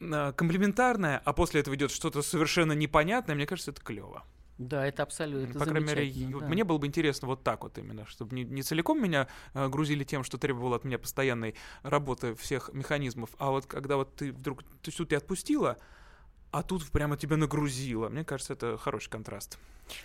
э, 0.00 0.32
комплементарное, 0.36 1.20
а 1.24 1.32
после 1.32 1.60
этого 1.60 1.74
идет 1.74 1.90
что-то 1.90 2.22
совершенно 2.22 2.72
непонятное, 2.72 3.34
мне 3.34 3.46
кажется, 3.46 3.70
это 3.70 3.80
клево. 3.82 4.24
Да, 4.58 4.84
это 4.84 5.04
абсолютно 5.04 5.56
По 5.58 5.66
крайней 5.66 5.86
мере, 5.86 6.38
да. 6.40 6.48
мне 6.48 6.64
было 6.64 6.78
бы 6.78 6.86
интересно 6.88 7.28
вот 7.28 7.44
так 7.44 7.62
вот 7.62 7.78
именно, 7.78 8.04
чтобы 8.06 8.34
не, 8.34 8.42
не 8.44 8.62
целиком 8.62 9.00
меня 9.00 9.28
э, 9.54 9.68
грузили 9.68 10.02
тем, 10.02 10.24
что 10.24 10.36
требовало 10.36 10.76
от 10.76 10.84
меня 10.84 10.98
постоянной 10.98 11.54
работы 11.84 12.34
всех 12.34 12.70
механизмов, 12.72 13.30
а 13.38 13.50
вот 13.50 13.66
когда 13.66 13.96
вот 13.96 14.16
ты 14.16 14.32
вдруг 14.32 14.64
ты 14.82 14.90
что-то 14.90 15.16
отпустила, 15.16 15.78
а 16.50 16.62
тут 16.62 16.84
прямо 16.90 17.16
тебя 17.16 17.36
нагрузило. 17.36 18.08
Мне 18.08 18.24
кажется, 18.24 18.52
это 18.54 18.76
хороший 18.78 19.10
контраст. 19.10 19.58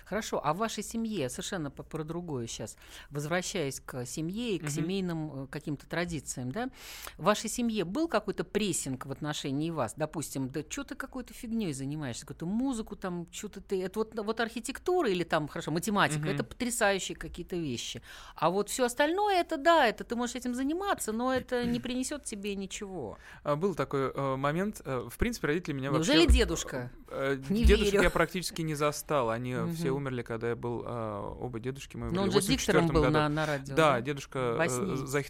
Хорошо, 0.06 0.40
а 0.42 0.54
в 0.54 0.60
вашей 0.60 0.82
семье, 0.82 1.30
совершенно 1.30 1.70
по- 1.70 1.84
про 1.84 2.06
другое 2.06 2.48
сейчас, 2.48 2.78
возвращаясь 3.10 3.82
к 3.82 4.06
семье 4.06 4.56
и 4.56 4.60
к 4.60 4.64
Мгм. 4.64 4.72
семейным 4.72 5.44
э, 5.44 5.48
каким-то 5.48 5.86
традициям, 5.88 6.54
да, 6.54 6.70
в 7.18 7.24
вашей 7.24 7.50
семье 7.50 7.84
был 7.84 8.08
какой-то 8.08 8.46
прессинг 8.46 9.06
в 9.06 9.12
отношении 9.12 9.72
вас? 9.72 9.94
Допустим, 9.98 10.48
да 10.48 10.62
что 10.70 10.86
ты 10.86 10.96
какой-то 10.96 11.34
фигней 11.34 11.74
занимаешься, 11.74 12.22
какую-то 12.26 12.46
музыку 12.46 12.96
там, 12.96 13.28
что-то 13.30 13.60
ты... 13.60 13.84
Это 13.84 14.00
вот, 14.00 14.18
вот 14.18 14.40
архитектура 14.40 15.10
или 15.10 15.26
там, 15.26 15.50
хорошо, 15.50 15.72
математика, 15.72 16.20
Мгм. 16.22 16.30
это 16.30 16.46
потрясающие 16.46 17.18
какие-то 17.18 17.58
вещи. 17.58 18.02
А 18.36 18.50
вот 18.50 18.70
все 18.70 18.86
остальное, 18.86 19.42
это 19.42 19.58
да, 19.58 19.86
это 19.86 20.06
ты 20.06 20.16
можешь 20.16 20.38
этим 20.38 20.56
заниматься, 20.56 21.12
но 21.12 21.34
это 21.34 21.66
не 21.66 21.82
принесет 21.82 22.24
тебе 22.24 22.56
ничего. 22.56 23.18
А, 23.44 23.58
Был 23.58 23.76
такой 23.76 24.12
э, 24.16 24.36
момент. 24.38 24.82
э, 24.86 25.10
в 25.10 25.18
принципе, 25.18 25.48
родители 25.48 25.74
меня 25.74 25.90
Неужели 25.90 26.20
вообще... 26.24 26.33
дедушка? 26.34 26.92
э, 27.10 27.38
Не 27.50 27.64
дедушек 27.64 27.94
верю. 27.94 28.04
я 28.04 28.10
практически 28.10 28.62
не 28.62 28.76
застал. 28.76 29.30
Они 29.30 29.54
э, 29.54 29.68
все 29.74 29.92
умерли, 29.92 30.22
когда 30.22 30.50
я 30.50 30.56
был... 30.56 30.84
э, 30.86 31.36
оба 31.40 31.60
дедушки 31.60 31.96
мои 31.96 32.10
Но 32.12 32.24
умерли 32.24 32.24
он 32.24 32.30
в 32.30 32.34
же 32.34 32.40
84 32.40 32.82
диктором 32.82 33.04
был 33.04 33.12
на, 33.12 33.30
на 33.30 33.46
радио. 33.46 33.76
Да, 33.76 34.02
дедушка 34.02 34.40
э, 34.40 34.58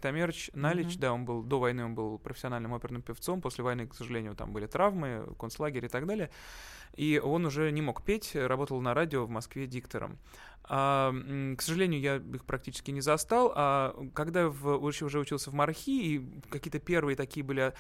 Амерович 0.08 0.50
Налич, 0.54 0.94
Мгм. 0.94 1.00
да, 1.00 1.14
он 1.14 1.26
был 1.26 1.44
до 1.44 1.60
войны, 1.60 1.86
он 1.86 1.96
был 1.96 2.18
профессиональным 2.18 2.74
оперным 2.74 3.02
певцом. 3.02 3.42
После 3.42 3.64
войны, 3.64 3.88
к 3.88 3.94
сожалению, 3.94 4.36
там 4.36 4.54
были 4.54 4.66
травмы, 4.66 5.28
концлагерь 5.40 5.86
и 5.86 5.90
так 5.90 6.06
далее. 6.06 6.30
И 6.96 7.20
он 7.24 7.46
уже 7.46 7.72
не 7.72 7.82
мог 7.82 8.04
петь, 8.04 8.36
работал 8.36 8.80
на 8.82 8.94
радио 8.94 9.26
в 9.26 9.30
Москве 9.30 9.66
диктором. 9.66 10.20
А, 10.66 11.12
к 11.58 11.62
сожалению, 11.62 12.00
я 12.00 12.16
их 12.18 12.46
практически 12.46 12.92
не 12.92 13.02
застал. 13.02 13.52
А 13.56 13.96
когда 14.14 14.48
в, 14.48 14.78
уже 14.78 15.20
учился 15.20 15.50
в 15.52 15.54
Мархи, 15.54 15.90
и 15.90 16.42
какие-то 16.50 16.80
первые 16.80 17.16
такие 17.16 17.44
были 17.44 17.74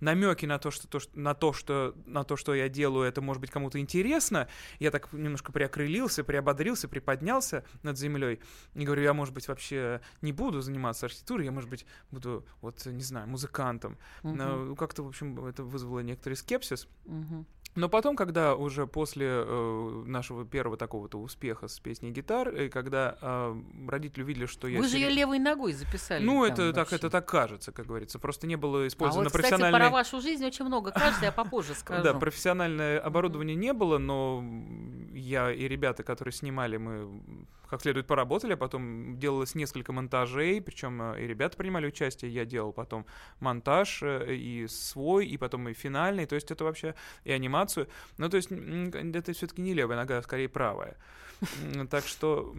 намеки 0.00 0.46
на 0.46 0.58
то, 0.58 0.70
что, 0.70 0.88
то, 0.88 0.98
что, 1.00 1.18
на, 1.18 1.34
то, 1.34 1.52
что, 1.52 1.94
на 2.06 2.24
то, 2.24 2.36
что 2.36 2.54
я 2.54 2.68
делаю, 2.68 3.08
это 3.08 3.20
может 3.20 3.40
быть 3.40 3.50
кому-то 3.50 3.78
интересно. 3.78 4.48
Я 4.78 4.90
так 4.90 5.12
немножко 5.12 5.52
приокрылился, 5.52 6.24
приободрился, 6.24 6.88
приподнялся 6.88 7.64
над 7.82 7.98
землей. 7.98 8.40
И 8.74 8.84
говорю, 8.84 9.02
я, 9.02 9.14
может 9.14 9.34
быть, 9.34 9.48
вообще 9.48 10.00
не 10.22 10.32
буду 10.32 10.60
заниматься 10.60 11.06
архитектурой, 11.06 11.46
я, 11.46 11.52
может 11.52 11.70
быть, 11.70 11.86
буду, 12.10 12.46
вот, 12.60 12.84
не 12.86 13.02
знаю, 13.02 13.28
музыкантом. 13.28 13.98
Мгм. 14.22 14.36
Но 14.36 14.76
Как-то, 14.76 15.02
в 15.02 15.08
общем, 15.08 15.44
это 15.44 15.64
вызвало 15.64 16.00
некоторый 16.00 16.34
скепсис. 16.34 16.88
Мгм. 17.04 17.46
Но 17.74 17.88
потом, 17.88 18.16
когда 18.16 18.54
уже 18.56 18.86
после 18.86 19.26
э, 19.28 20.02
нашего 20.06 20.44
первого 20.44 20.76
такого-то 20.76 21.20
успеха 21.20 21.68
с 21.68 21.78
песней 21.78 22.10
гитар, 22.10 22.48
и 22.48 22.68
когда 22.68 23.16
э, 23.20 23.56
родители 23.88 24.22
увидели, 24.22 24.46
что 24.46 24.66
я... 24.66 24.80
Вы 24.80 24.88
же 24.88 24.96
ее 24.96 25.08
сери- 25.08 25.18
левой 25.18 25.38
ногой 25.38 25.72
записали. 25.72 26.24
Ну, 26.24 26.44
это 26.44 26.72
так, 26.72 26.76
вообще. 26.76 26.96
это 26.96 27.10
так 27.10 27.28
кажется, 27.28 27.70
как 27.70 27.86
говорится. 27.86 28.18
Просто 28.18 28.46
не 28.46 28.56
было 28.56 28.82
А 28.82 28.86
использовано 28.86 29.24
вот, 29.24 29.32
кстати, 29.32 29.50
профессиональное... 29.50 29.80
про 29.80 29.90
вашу 29.90 30.20
жизнь 30.20 30.44
очень 30.44 30.64
много 30.64 30.90
кажется, 30.90 31.24
я 31.24 31.32
попозже 31.32 31.74
скажу. 31.76 32.02
Да, 32.02 32.14
профессиональное 32.14 32.98
оборудование 32.98 33.54
не 33.54 33.72
было, 33.72 33.98
но 33.98 34.44
я 35.12 35.52
и 35.52 35.68
ребята, 35.68 36.02
которые 36.02 36.32
снимали, 36.32 36.78
мы 36.78 37.08
как 37.68 37.82
следует 37.82 38.06
поработали, 38.06 38.54
а 38.54 38.56
потом 38.56 39.18
делалось 39.18 39.54
несколько 39.54 39.92
монтажей, 39.92 40.60
причем 40.60 41.14
и 41.14 41.26
ребята 41.26 41.56
принимали 41.56 41.86
участие, 41.86 42.32
я 42.32 42.44
делал 42.44 42.72
потом 42.72 43.06
монтаж 43.40 44.02
э, 44.02 44.34
и 44.34 44.66
свой, 44.68 45.26
и 45.26 45.36
потом 45.36 45.68
и 45.68 45.74
финальный, 45.74 46.26
то 46.26 46.34
есть 46.34 46.50
это 46.50 46.64
вообще 46.64 46.94
и 47.24 47.32
анимацию. 47.32 47.88
Ну, 48.16 48.28
то 48.28 48.36
есть 48.36 48.50
это 48.50 49.32
все-таки 49.32 49.62
не 49.62 49.74
левая 49.74 49.96
нога, 49.96 50.18
а 50.18 50.22
скорее 50.22 50.48
правая. 50.48 50.96
Так 51.90 52.06
что 52.06 52.54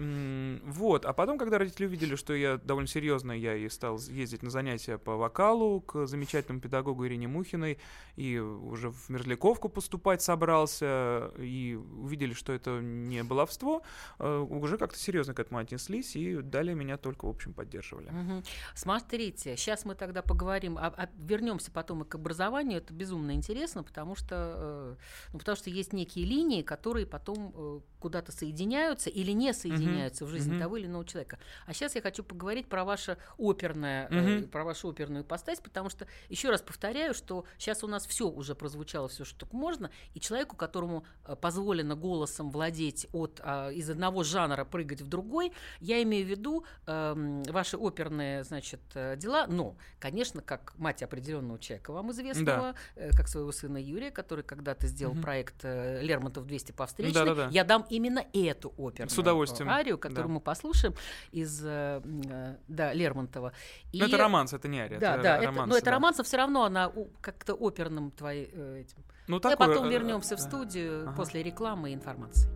вот. 0.65 1.06
А 1.06 1.13
потом, 1.13 1.38
когда 1.38 1.58
родители 1.58 1.86
увидели, 1.86 2.15
что 2.15 2.34
я 2.34 2.58
довольно 2.58 2.88
серьезно, 2.88 3.32
я 3.32 3.56
и 3.56 3.70
стал 3.70 4.00
ездить 4.00 4.44
на 4.44 4.50
занятия 4.50 4.98
по 4.98 5.15
вокалу 5.15 5.82
к 5.82 6.08
замечательному 6.08 6.62
педагогу 6.62 7.06
Ирине 7.06 7.28
Мухиной, 7.28 7.80
и 8.15 8.38
уже 8.38 8.92
в 8.92 9.10
Мерзляковку 9.10 9.70
поступать 9.70 10.22
собрался, 10.22 11.32
и 11.38 11.76
увидели, 11.76 12.34
что 12.34 12.54
это 12.54 12.80
не 12.82 13.24
баловство, 13.24 13.82
э, 14.20 14.38
уже 14.38 14.78
как-то 14.78 14.98
серьезно 14.98 15.34
к 15.34 15.39
этому 15.39 15.60
отнеслись, 15.60 16.15
и 16.15 16.38
далее 16.38 16.76
меня 16.76 16.98
только, 16.98 17.26
в 17.26 17.30
общем, 17.30 17.54
поддерживали. 17.54 18.10
Мгм. 18.10 18.44
Смотрите, 18.76 19.56
сейчас 19.58 19.86
мы 19.86 19.96
тогда 19.96 20.22
поговорим, 20.22 20.78
а, 20.78 20.94
а 20.96 21.10
вернемся 21.18 21.72
потом 21.72 22.04
и 22.04 22.06
к 22.06 22.15
образованию. 22.15 22.80
Это 22.80 22.94
безумно 22.94 23.32
интересно, 23.32 23.84
потому 23.84 24.15
что, 24.15 24.36
э, 24.58 24.96
ну, 25.34 25.39
потому 25.39 25.56
что 25.56 25.70
есть 25.70 25.94
некие 25.94 26.26
линии, 26.26 26.62
которые 26.62 27.06
потом 27.06 27.54
э, 27.56 27.80
куда-то 28.00 28.32
соединяются 28.32 29.10
или 29.10 29.32
не 29.32 29.54
соединяются 29.54 30.26
в 30.26 30.30
жизни 30.30 30.52
мгм. 30.52 30.60
того 30.62 30.78
или 30.78 30.88
иного 30.88 31.06
человека. 31.06 31.38
А 31.66 31.74
сейчас 31.74 31.96
я 31.96 32.02
хочу 32.02 32.24
поговорить 32.24 32.68
про 32.68 32.84
ваше 32.84 33.18
оперное, 33.38 34.08
э, 34.10 34.38
Мгм. 34.40 34.50
про 34.50 34.64
вашу 34.64 34.90
оперную 34.90 35.24
ипостась, 35.24 35.60
потому 35.60 35.90
что 35.90 36.08
еще 36.30 36.50
раз 36.50 36.62
повторяю, 36.62 37.14
что 37.14 37.46
сейчас 37.58 37.84
у 37.84 37.88
нас 37.88 38.06
все 38.08 38.28
уже 38.30 38.56
прозвучало, 38.56 39.08
все, 39.08 39.26
что 39.26 39.40
только 39.40 39.56
можно, 39.56 39.92
и 40.14 40.20
человеку, 40.20 40.56
которому 40.56 41.04
э, 41.26 41.36
позволено 41.36 41.96
голосом 41.96 42.50
владеть 42.50 43.08
от 43.14 43.40
а, 43.44 43.70
из 43.70 43.90
одного 43.90 44.24
жанра 44.24 44.66
прыгать 44.66 45.02
в 45.02 45.08
другой, 45.08 45.52
я 45.80 46.02
имею 46.04 46.26
в 46.26 46.30
виду 46.30 46.66
эм, 46.88 47.44
ваши 47.44 47.78
оперные, 47.78 48.44
значит, 48.44 48.80
э, 48.94 49.16
дела, 49.18 49.48
но, 49.48 49.76
конечно, 50.00 50.42
как 50.42 50.74
мать 50.78 51.04
определенного 51.04 51.60
человека, 51.60 51.92
вам 51.92 52.12
известного, 52.12 52.76
э, 52.96 53.12
как 53.12 53.28
своего 53.28 53.52
сына 53.52 53.78
Юрия, 53.78 54.12
который 54.12 54.44
когда-то 54.44 54.88
сделал 54.88 55.14
Мгм. 55.14 55.22
проект 55.22 55.56
э, 55.64 56.02
Лермонтов 56.02 56.46
200 56.46 56.72
по 56.72 56.86
встречной, 56.86 57.26
Да-да-да. 57.26 57.50
я 57.52 57.64
дам 57.64 57.86
именно 57.89 58.25
эту 58.34 58.69
оперную 58.78 59.10
С 59.10 59.17
удовольствием, 59.17 59.69
э, 59.69 59.73
арию, 59.73 59.97
которую 59.97 60.28
да. 60.28 60.34
мы 60.34 60.39
послушаем 60.39 60.93
из 61.32 61.63
э, 61.63 62.02
э, 62.04 62.56
да, 62.67 62.93
Лермонтова. 62.93 63.54
Но 63.93 64.06
это 64.06 64.17
романс, 64.17 64.54
это 64.54 64.67
не 64.67 64.80
ария. 64.80 64.99
Да, 64.99 65.13
это 65.13 65.23
да, 65.23 65.38
это, 65.38 65.45
романс, 65.47 65.69
но 65.69 65.78
это 65.78 65.86
да. 65.86 65.91
романс, 65.91 66.17
но 66.17 66.23
все 66.23 66.38
равно 66.38 66.63
она 66.63 66.91
как-то 67.21 67.54
оперным 67.54 68.12
твоим 68.12 68.49
этим. 68.75 68.97
Ну, 69.30 69.39
такой, 69.39 69.58
потом 69.58 69.88
э, 69.88 69.91
вернемся 69.91 70.36
в 70.36 70.39
э, 70.39 70.41
студию 70.41 71.04
ага. 71.04 71.15
после 71.15 71.43
рекламы 71.43 71.91
и 71.91 71.93
информации. 71.93 72.49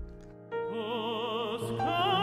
Пускай 0.50 2.23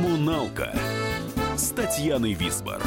Коммуналка 0.00 0.72
с 1.56 1.72
Татьяной 1.72 2.32
Висбор. 2.32 2.80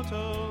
out 0.00 0.49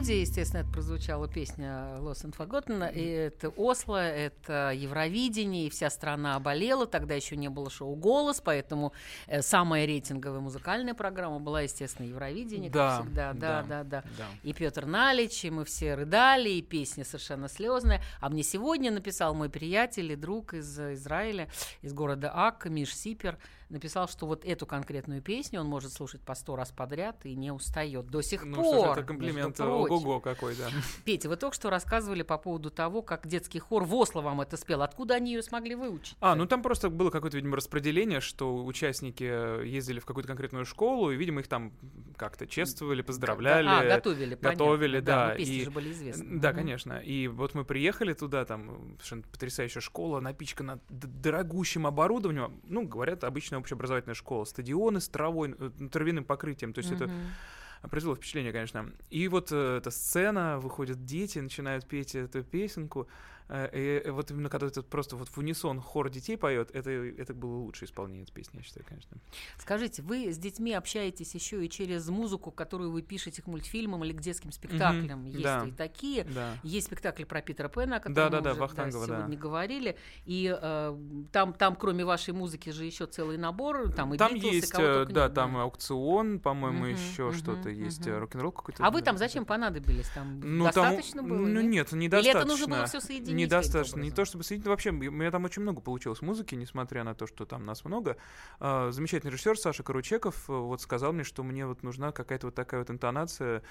студии. 0.00 0.20
Естественно, 0.20 0.60
это 0.60 0.70
прозвучала 0.70 1.28
песня 1.28 1.98
Lost 1.98 2.24
and 2.24 2.34
Forgotten. 2.36 2.92
И 2.94 3.04
это 3.04 3.50
Осло, 3.50 3.96
это 4.02 4.72
Евровидение, 4.74 5.66
и 5.66 5.70
вся 5.70 5.90
страна 5.90 6.38
болела. 6.40 6.86
Тогда 6.86 7.14
еще 7.14 7.36
не 7.36 7.48
было 7.48 7.68
шоу 7.68 7.94
«Голос», 7.96 8.40
поэтому 8.40 8.92
э, 9.26 9.42
самая 9.42 9.84
рейтинговая 9.86 10.40
музыкальная 10.40 10.94
программа 10.94 11.38
была, 11.38 11.62
естественно, 11.62 12.06
Евровидение, 12.06 12.70
Да, 12.70 12.96
как 12.96 13.04
всегда. 13.04 13.32
Да, 13.34 13.62
да, 13.62 13.84
да. 13.84 14.02
да. 14.16 14.24
И 14.42 14.54
Петр 14.54 14.86
Налич, 14.86 15.44
и 15.44 15.50
мы 15.50 15.64
все 15.64 15.94
рыдали, 15.94 16.48
и 16.48 16.62
песня 16.62 17.04
совершенно 17.04 17.48
слезная. 17.48 18.02
А 18.20 18.30
мне 18.30 18.42
сегодня 18.42 18.90
написал 18.90 19.34
мой 19.34 19.50
приятель 19.50 20.12
и 20.12 20.16
друг 20.16 20.54
из 20.54 20.78
Израиля, 20.78 21.48
из 21.82 21.92
города 21.92 22.32
Ак, 22.34 22.64
Миш 22.66 22.96
Сипер, 22.96 23.38
написал, 23.70 24.08
что 24.08 24.26
вот 24.26 24.44
эту 24.44 24.66
конкретную 24.66 25.22
песню 25.22 25.60
он 25.60 25.66
может 25.66 25.92
слушать 25.92 26.20
по 26.20 26.34
сто 26.34 26.56
раз 26.56 26.70
подряд 26.72 27.24
и 27.24 27.34
не 27.34 27.52
устает 27.52 28.06
до 28.08 28.20
сих 28.22 28.44
Ну 28.44 28.56
пор. 28.56 28.64
что 28.84 28.92
это 28.92 29.02
комплимент 29.04 29.58
ого-го 29.60 30.20
какой, 30.20 30.54
да. 30.56 30.68
Петя, 31.04 31.28
вы 31.28 31.36
только 31.36 31.54
что 31.54 31.70
рассказывали 31.70 32.22
по 32.22 32.38
поводу 32.38 32.70
того, 32.70 33.02
как 33.02 33.26
детский 33.26 33.58
хор 33.58 33.84
в 33.84 33.94
Осло 33.94 34.20
вам 34.20 34.40
это 34.40 34.56
спел. 34.56 34.82
Откуда 34.82 35.14
они 35.14 35.32
ее 35.32 35.42
смогли 35.42 35.74
выучить? 35.74 36.16
А, 36.20 36.34
ну 36.34 36.46
там 36.46 36.62
просто 36.62 36.90
было 36.90 37.10
какое-то, 37.10 37.36
видимо, 37.36 37.56
распределение, 37.56 38.20
что 38.20 38.64
участники 38.64 39.22
ездили 39.66 40.00
в 40.00 40.04
какую-то 40.04 40.28
конкретную 40.28 40.64
школу, 40.64 41.10
и, 41.10 41.16
видимо, 41.16 41.40
их 41.40 41.48
там 41.48 41.72
как-то 42.16 42.46
чествовали, 42.46 43.02
поздравляли. 43.02 43.68
А, 43.68 43.84
готовили, 43.96 44.34
понятно. 44.34 44.50
готовили, 44.64 45.00
да. 45.00 45.28
ну, 45.30 45.36
песни 45.36 45.54
и- 45.56 45.64
же 45.64 45.70
были 45.70 45.92
известны. 45.92 46.40
Да, 46.40 46.52
конечно. 46.52 46.98
И 46.98 47.28
вот 47.28 47.54
мы 47.54 47.64
приехали 47.64 48.12
туда, 48.12 48.44
там 48.44 48.96
совершенно 48.96 49.22
потрясающая 49.22 49.80
школа, 49.80 50.20
напичкана 50.20 50.80
дорогущим 50.88 51.86
оборудованием. 51.86 52.60
Ну, 52.64 52.86
говорят, 52.86 53.24
обычная 53.24 53.59
общеобразовательная 53.60 54.14
школа. 54.14 54.44
Стадионы 54.44 55.00
с 55.00 55.08
травой, 55.08 55.54
э, 55.58 55.70
травяным 55.90 56.24
покрытием. 56.24 56.72
То 56.72 56.80
есть 56.80 56.92
это 56.92 57.06
Мгм. 57.06 57.90
произвело 57.90 58.14
впечатление, 58.16 58.52
конечно. 58.52 58.90
И 59.10 59.28
вот 59.28 59.52
э, 59.52 59.76
эта 59.78 59.90
сцена, 59.90 60.58
выходят 60.58 61.04
дети, 61.04 61.38
начинают 61.38 61.86
петь 61.86 62.14
эту 62.14 62.42
песенку. 62.44 63.08
Э, 63.50 64.02
И 64.06 64.10
вот 64.10 64.30
именно 64.30 64.48
когда 64.48 64.66
это 64.66 64.82
просто 64.82 65.16
вот 65.16 65.28
в 65.28 65.38
унисон 65.38 65.80
хор 65.80 66.10
детей 66.10 66.36
поет, 66.36 66.70
это, 66.72 66.90
это 66.90 67.34
было 67.34 67.56
лучшее 67.58 67.88
исполнение 67.88 68.22
этой 68.24 68.32
песни, 68.32 68.58
я 68.58 68.62
считаю, 68.62 68.86
конечно. 68.86 69.16
Скажите, 69.58 70.02
вы 70.02 70.32
с 70.32 70.38
детьми 70.38 70.72
общаетесь 70.72 71.34
еще 71.34 71.64
и 71.64 71.68
через 71.68 72.08
музыку, 72.08 72.50
которую 72.50 72.92
вы 72.92 73.02
пишете 73.02 73.42
к 73.42 73.46
мультфильмам 73.46 74.04
или 74.04 74.12
к 74.12 74.20
детским 74.20 74.52
спектаклям? 74.52 75.26
Есть 75.26 75.42
да. 75.42 75.64
и 75.66 75.72
такие. 75.72 76.24
Да. 76.24 76.56
Есть 76.62 76.86
спектакли 76.86 77.24
про 77.24 77.42
Питера 77.42 77.68
Пэна, 77.68 77.96
о 77.96 78.00
котором 78.00 78.14
Да, 78.14 78.28
да, 78.30 78.38
мы 78.38 78.42
да, 78.42 78.64
уже 78.86 79.06
да. 79.06 79.16
сегодня 79.18 79.38
говорили. 79.38 79.96
И 80.24 80.56
э, 80.60 80.98
там, 81.32 81.52
там, 81.52 81.76
кроме 81.76 82.04
вашей 82.04 82.34
музыки, 82.34 82.70
же 82.70 82.84
еще 82.84 83.06
целый 83.06 83.38
набор. 83.38 83.92
Там, 83.92 84.14
и 84.14 84.18
Там 84.18 84.34
Битлз, 84.34 84.52
и 84.52 84.56
есть, 84.56 84.70
кого 84.70 84.84
э, 84.84 85.06
да, 85.06 85.24
нет, 85.24 85.34
там 85.34 85.56
аукцион, 85.56 86.40
по-моему, 86.40 86.80
Мгм, 86.80 86.92
еще 86.92 87.24
мгм, 87.24 87.34
что-то 87.34 87.68
есть, 87.70 88.06
э, 88.06 88.18
рок-н-ролл 88.18 88.52
какой-то. 88.52 88.84
А 88.84 88.90
вы 88.90 89.00
да, 89.00 89.06
там 89.06 89.14
да, 89.16 89.18
зачем 89.18 89.44
да. 89.44 89.48
понадобились? 89.48 90.08
Там 90.14 90.40
Ну, 90.40 90.64
там, 90.70 90.84
достаточно 90.84 91.22
было? 91.22 91.38
ну 91.38 91.60
нет? 91.60 91.92
недостаточно. 91.92 92.30
Или 92.30 92.30
это 92.30 92.48
нужно 92.48 92.66
было 92.68 92.86
все 92.86 93.00
соединить. 93.00 93.34
Недостаточно. 93.44 94.00
Не 94.00 94.10
то 94.10 94.24
чтобы 94.24 94.44
соединить, 94.44 94.66
но 94.66 94.70
вообще, 94.70 94.90
у 94.90 94.92
меня 94.92 95.30
там 95.30 95.44
очень 95.44 95.62
много 95.62 95.80
получилось 95.80 96.22
музыки, 96.22 96.54
несмотря 96.54 97.04
на 97.04 97.14
то, 97.14 97.26
что 97.26 97.44
там 97.46 97.64
нас 97.64 97.84
много. 97.84 98.16
А, 98.58 98.90
Замечательный 98.90 99.30
режиссер 99.30 99.58
Саша 99.58 99.82
Каручеков 99.82 100.48
э, 100.48 100.52
вот 100.52 100.80
сказал 100.80 101.12
мне, 101.12 101.24
что 101.24 101.42
мне 101.42 101.66
вот 101.66 101.82
нужна 101.82 102.12
какая-то 102.12 102.48
вот 102.48 102.54
такая 102.54 102.80
вот 102.80 102.90
интонация 102.90 103.62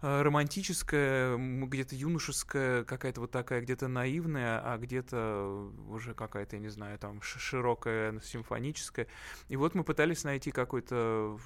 романтическая, 0.00 1.34
м, 1.34 1.68
где-то 1.68 1.94
юношеская, 1.94 2.84
какая-то 2.84 3.20
вот 3.20 3.30
такая, 3.30 3.60
где-то 3.60 3.88
наивная, 3.88 4.60
а 4.60 4.78
где-то 4.78 5.72
уже 5.88 6.14
какая-то, 6.14 6.56
я 6.56 6.62
не 6.62 6.68
знаю, 6.68 6.98
там 6.98 7.22
широкая, 7.22 8.20
симфоническая. 8.20 9.06
И 9.48 9.56
вот 9.56 9.74
мы 9.74 9.84
пытались 9.84 10.24
найти 10.24 10.50
какой-то... 10.50 11.38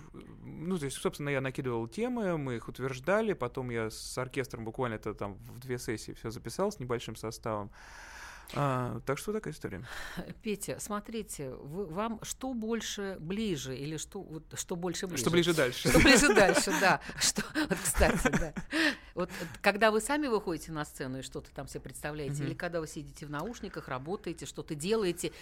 Ну, 0.42 0.78
то 0.78 0.84
есть, 0.84 0.96
собственно, 0.96 1.28
я 1.28 1.40
накидывал 1.40 1.86
темы, 1.86 2.36
мы 2.38 2.56
их 2.56 2.68
утверждали, 2.68 3.32
потом 3.32 3.70
я 3.70 3.90
с 3.90 4.18
оркестром 4.18 4.64
буквально 4.64 4.94
это 4.94 5.14
там 5.14 5.34
в 5.34 5.58
две 5.58 5.78
сессии 5.78 6.12
все 6.12 6.30
записал 6.30 6.72
с 6.72 6.80
небольшим 6.80 7.16
составом. 7.16 7.70
А, 8.54 9.00
так 9.06 9.18
что 9.18 9.32
такая 9.32 9.52
история. 9.54 9.82
Петя, 10.42 10.78
смотрите, 10.80 11.50
вы- 11.50 11.86
вам 11.86 12.18
что 12.22 12.52
больше 12.54 13.16
ближе 13.20 13.76
или 13.76 13.96
что, 13.96 14.20
вот, 14.22 14.42
что 14.58 14.76
больше 14.76 15.06
ближе? 15.06 15.22
Что 15.22 15.30
ближе 15.30 15.54
дальше. 15.54 15.88
Что 15.88 15.98
ближе 16.00 16.34
дальше, 16.34 16.72
да. 16.80 17.00
Что, 17.18 17.42
вот, 17.54 17.78
кстати, 17.82 18.28
да. 18.28 18.52
Вот 19.14 19.30
э, 19.30 19.44
когда 19.60 19.90
вы 19.90 20.00
сами 20.00 20.26
выходите 20.26 20.72
на 20.72 20.84
сцену 20.84 21.18
и 21.18 21.22
что-то 21.22 21.50
там 21.52 21.66
себе 21.66 21.80
представляете, 21.80 22.42
Мгм. 22.42 22.46
или 22.46 22.54
когда 22.54 22.80
вы 22.80 22.86
сидите 22.86 23.26
в 23.26 23.30
наушниках, 23.30 23.88
работаете, 23.88 24.46
что-то 24.46 24.74
делаете, 24.74 25.32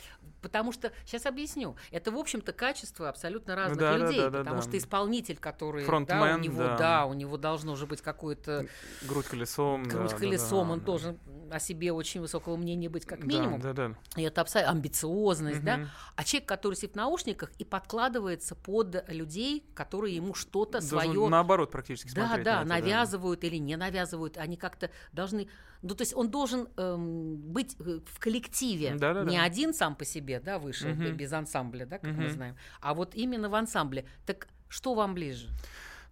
потому 0.43 0.73
что, 0.73 0.93
сейчас 1.05 1.27
объясню, 1.27 1.77
это, 1.91 2.11
в 2.11 2.17
общем-то, 2.17 2.53
качество 2.53 3.09
абсолютно 3.09 3.55
разных 3.55 3.79
да, 3.79 3.93
да, 3.93 3.99
людей, 3.99 4.21
да, 4.21 4.31
да, 4.31 4.39
потому 4.41 4.57
да. 4.57 4.63
что 4.63 4.79
исполнитель, 4.79 5.37
который, 5.39 5.83
да, 5.83 5.85
у 5.85 5.87
Фронтмен, 5.87 6.41
него, 6.41 6.63
да. 6.63 6.77
да, 6.77 7.07
у 7.07 7.15
него 7.15 7.37
должно 7.37 7.73
уже 7.73 7.87
быть 7.87 8.03
какое-то 8.03 8.67
Грудь 9.07 9.27
колесом. 9.27 9.85
да, 9.85 9.91
грудь 9.91 10.11
да, 10.11 10.17
колесом, 10.17 10.67
да, 10.69 10.73
он 10.73 10.79
да. 10.81 10.85
должен 10.85 11.19
о 11.51 11.59
себе 11.61 11.93
очень 11.93 12.21
высокого 12.21 12.57
мнения 12.57 12.89
быть 12.89 13.07
как 13.07 13.21
Да, 13.21 13.27
минимум. 13.27 13.61
Да, 13.61 13.73
да. 13.73 13.95
И 14.17 14.23
это 14.23 14.43
абсолютно 14.43 14.73
амбициозность, 14.73 15.63
да. 15.65 15.79
Мгм. 15.79 15.89
А 16.17 16.25
человек, 16.25 16.49
который 16.49 16.75
сидит 16.75 16.93
в 16.93 16.97
наушниках 16.97 17.51
и 17.59 17.65
подкладывается 17.65 18.55
под 18.55 19.09
людей, 19.09 19.65
которые 19.75 20.17
ему 20.17 20.35
что-то 20.35 20.81
свое 20.81 21.29
наоборот 21.29 21.71
практически 21.71 22.15
да, 22.15 22.37
да, 22.39 22.65
на 22.65 22.79
навязывают 22.79 23.45
или 23.45 23.58
не 23.59 23.77
навязывают, 23.77 24.37
они 24.39 24.57
как-то 24.57 24.91
должны, 25.13 25.49
ну 25.83 25.95
то 25.95 26.03
есть 26.03 26.15
он 26.15 26.31
должен 26.31 26.69
эм, 26.77 27.37
быть 27.37 27.77
э, 27.81 28.01
в 28.07 28.19
коллективе, 28.19 28.97
Да-да-да. 28.97 29.31
не 29.31 29.39
один 29.39 29.75
сам 29.75 29.95
по 29.95 30.05
себе, 30.05 30.41
да, 30.41 30.59
вышел 30.59 30.89
Мгм. 30.91 31.17
без 31.17 31.33
ансамбля, 31.33 31.87
да, 31.87 31.99
как 31.99 32.15
мы 32.17 32.25
Мгм. 32.25 32.33
знаем, 32.33 32.57
а 32.81 32.95
вот 32.95 33.15
именно 33.15 33.49
в 33.49 33.55
ансамбле. 33.55 34.07
Так 34.27 34.49
что 34.69 34.95
вам 34.95 35.15
ближе? 35.15 35.49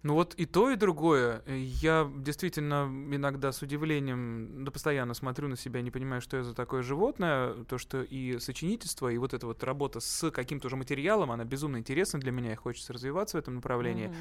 Ну 0.03 0.13
вот 0.13 0.35
и 0.35 0.45
то, 0.45 0.69
и 0.69 0.75
другое. 0.75 1.41
Э, 1.45 1.57
Я 1.57 2.09
действительно 2.17 2.85
иногда 3.11 3.51
с 3.51 3.61
удивлением, 3.61 4.63
да 4.63 4.71
постоянно 4.71 5.13
смотрю 5.13 5.47
на 5.47 5.57
себя, 5.57 5.81
не 5.81 5.91
понимаю, 5.91 6.21
что 6.21 6.37
я 6.37 6.43
за 6.43 6.53
такое 6.53 6.83
животное. 6.83 7.53
То, 7.65 7.77
что 7.77 8.03
и 8.03 8.39
сочинительство, 8.39 9.09
и 9.09 9.17
вот 9.17 9.33
эта 9.33 9.47
вот 9.47 9.63
работа 9.63 9.99
с 9.99 10.29
каким-то 10.31 10.67
уже 10.67 10.75
материалом, 10.75 11.31
она 11.31 11.45
безумно 11.45 11.77
интересна 11.77 12.19
для 12.19 12.31
меня, 12.31 12.53
и 12.53 12.55
хочется 12.55 12.93
развиваться 12.93 13.37
в 13.37 13.39
этом 13.39 13.55
направлении. 13.55 14.07
Мгм. 14.07 14.15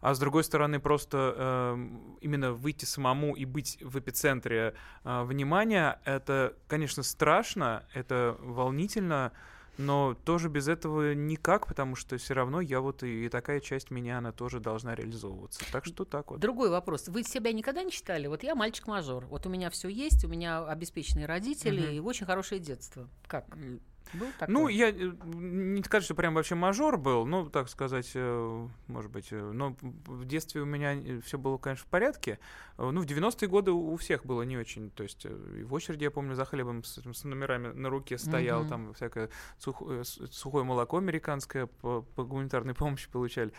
А 0.00 0.14
с 0.14 0.18
другой 0.18 0.44
стороны, 0.44 0.80
просто 0.80 1.34
эм, 1.36 2.16
именно 2.20 2.52
выйти 2.52 2.84
самому 2.84 3.34
и 3.34 3.44
быть 3.44 3.78
в 3.82 3.98
эпицентре 3.98 4.74
э, 5.04 5.22
внимания, 5.24 6.00
это, 6.04 6.54
конечно, 6.68 7.02
страшно, 7.02 7.84
это 7.94 8.36
волнительно, 8.40 9.32
но 9.80 10.14
тоже 10.24 10.48
без 10.48 10.68
этого 10.68 11.14
никак, 11.14 11.66
потому 11.66 11.96
что 11.96 12.18
все 12.18 12.34
равно 12.34 12.60
я 12.60 12.80
вот 12.80 13.02
и, 13.02 13.26
и 13.26 13.28
такая 13.28 13.60
часть 13.60 13.90
меня, 13.90 14.18
она 14.18 14.30
тоже 14.30 14.60
должна 14.60 14.94
реализовываться. 14.94 15.60
Так 15.72 15.86
что 15.86 16.04
так 16.04 16.30
вот. 16.30 16.40
Другой 16.40 16.70
вопрос. 16.70 17.08
Вы 17.08 17.22
себя 17.22 17.52
никогда 17.52 17.82
не 17.82 17.90
считали? 17.90 18.26
Вот 18.26 18.42
я 18.42 18.54
мальчик-мажор. 18.54 19.26
Вот 19.26 19.46
у 19.46 19.48
меня 19.48 19.70
все 19.70 19.88
есть, 19.88 20.24
у 20.24 20.28
меня 20.28 20.64
обеспеченные 20.66 21.26
родители 21.26 21.80
Мгм. 21.80 21.90
и 21.92 21.98
очень 22.00 22.26
хорошее 22.26 22.60
детство. 22.60 23.08
Как? 23.26 23.46
Был 24.14 24.26
такое? 24.38 24.52
Ну, 24.54 24.68
я 24.68 24.90
э, 24.90 25.12
не 25.34 25.82
сказать, 25.82 26.04
что 26.04 26.14
прям 26.14 26.34
вообще 26.34 26.54
мажор 26.54 26.96
был, 26.98 27.26
ну, 27.26 27.48
так 27.48 27.68
сказать, 27.68 28.10
э, 28.14 28.68
может 28.88 29.10
быть, 29.10 29.28
э, 29.30 29.40
но 29.52 29.76
в 29.80 30.24
детстве 30.24 30.62
у 30.62 30.64
меня 30.64 31.20
все 31.22 31.38
было, 31.38 31.58
конечно, 31.58 31.84
в 31.86 31.88
порядке. 31.88 32.38
Ну, 32.78 33.00
в 33.00 33.04
90-е 33.04 33.48
годы 33.48 33.72
у 33.72 33.96
всех 33.96 34.24
было 34.24 34.42
не 34.42 34.56
очень, 34.56 34.90
то 34.90 35.02
есть 35.02 35.24
и 35.24 35.62
в 35.62 35.74
очереди, 35.74 36.04
я 36.04 36.10
помню, 36.10 36.34
за 36.34 36.44
хлебом 36.44 36.82
с, 36.84 36.98
с 37.00 37.24
номерами 37.24 37.68
на 37.68 37.88
руке 37.90 38.18
стоял, 38.18 38.60
Мгм. 38.60 38.68
там 38.68 38.94
всякое 38.94 39.30
сухое, 39.58 40.04
сухое 40.04 40.64
молоко 40.64 40.96
американское 40.98 41.66
по, 41.66 42.02
по 42.02 42.24
гуманитарной 42.24 42.74
помощи 42.74 43.08
получали. 43.10 43.52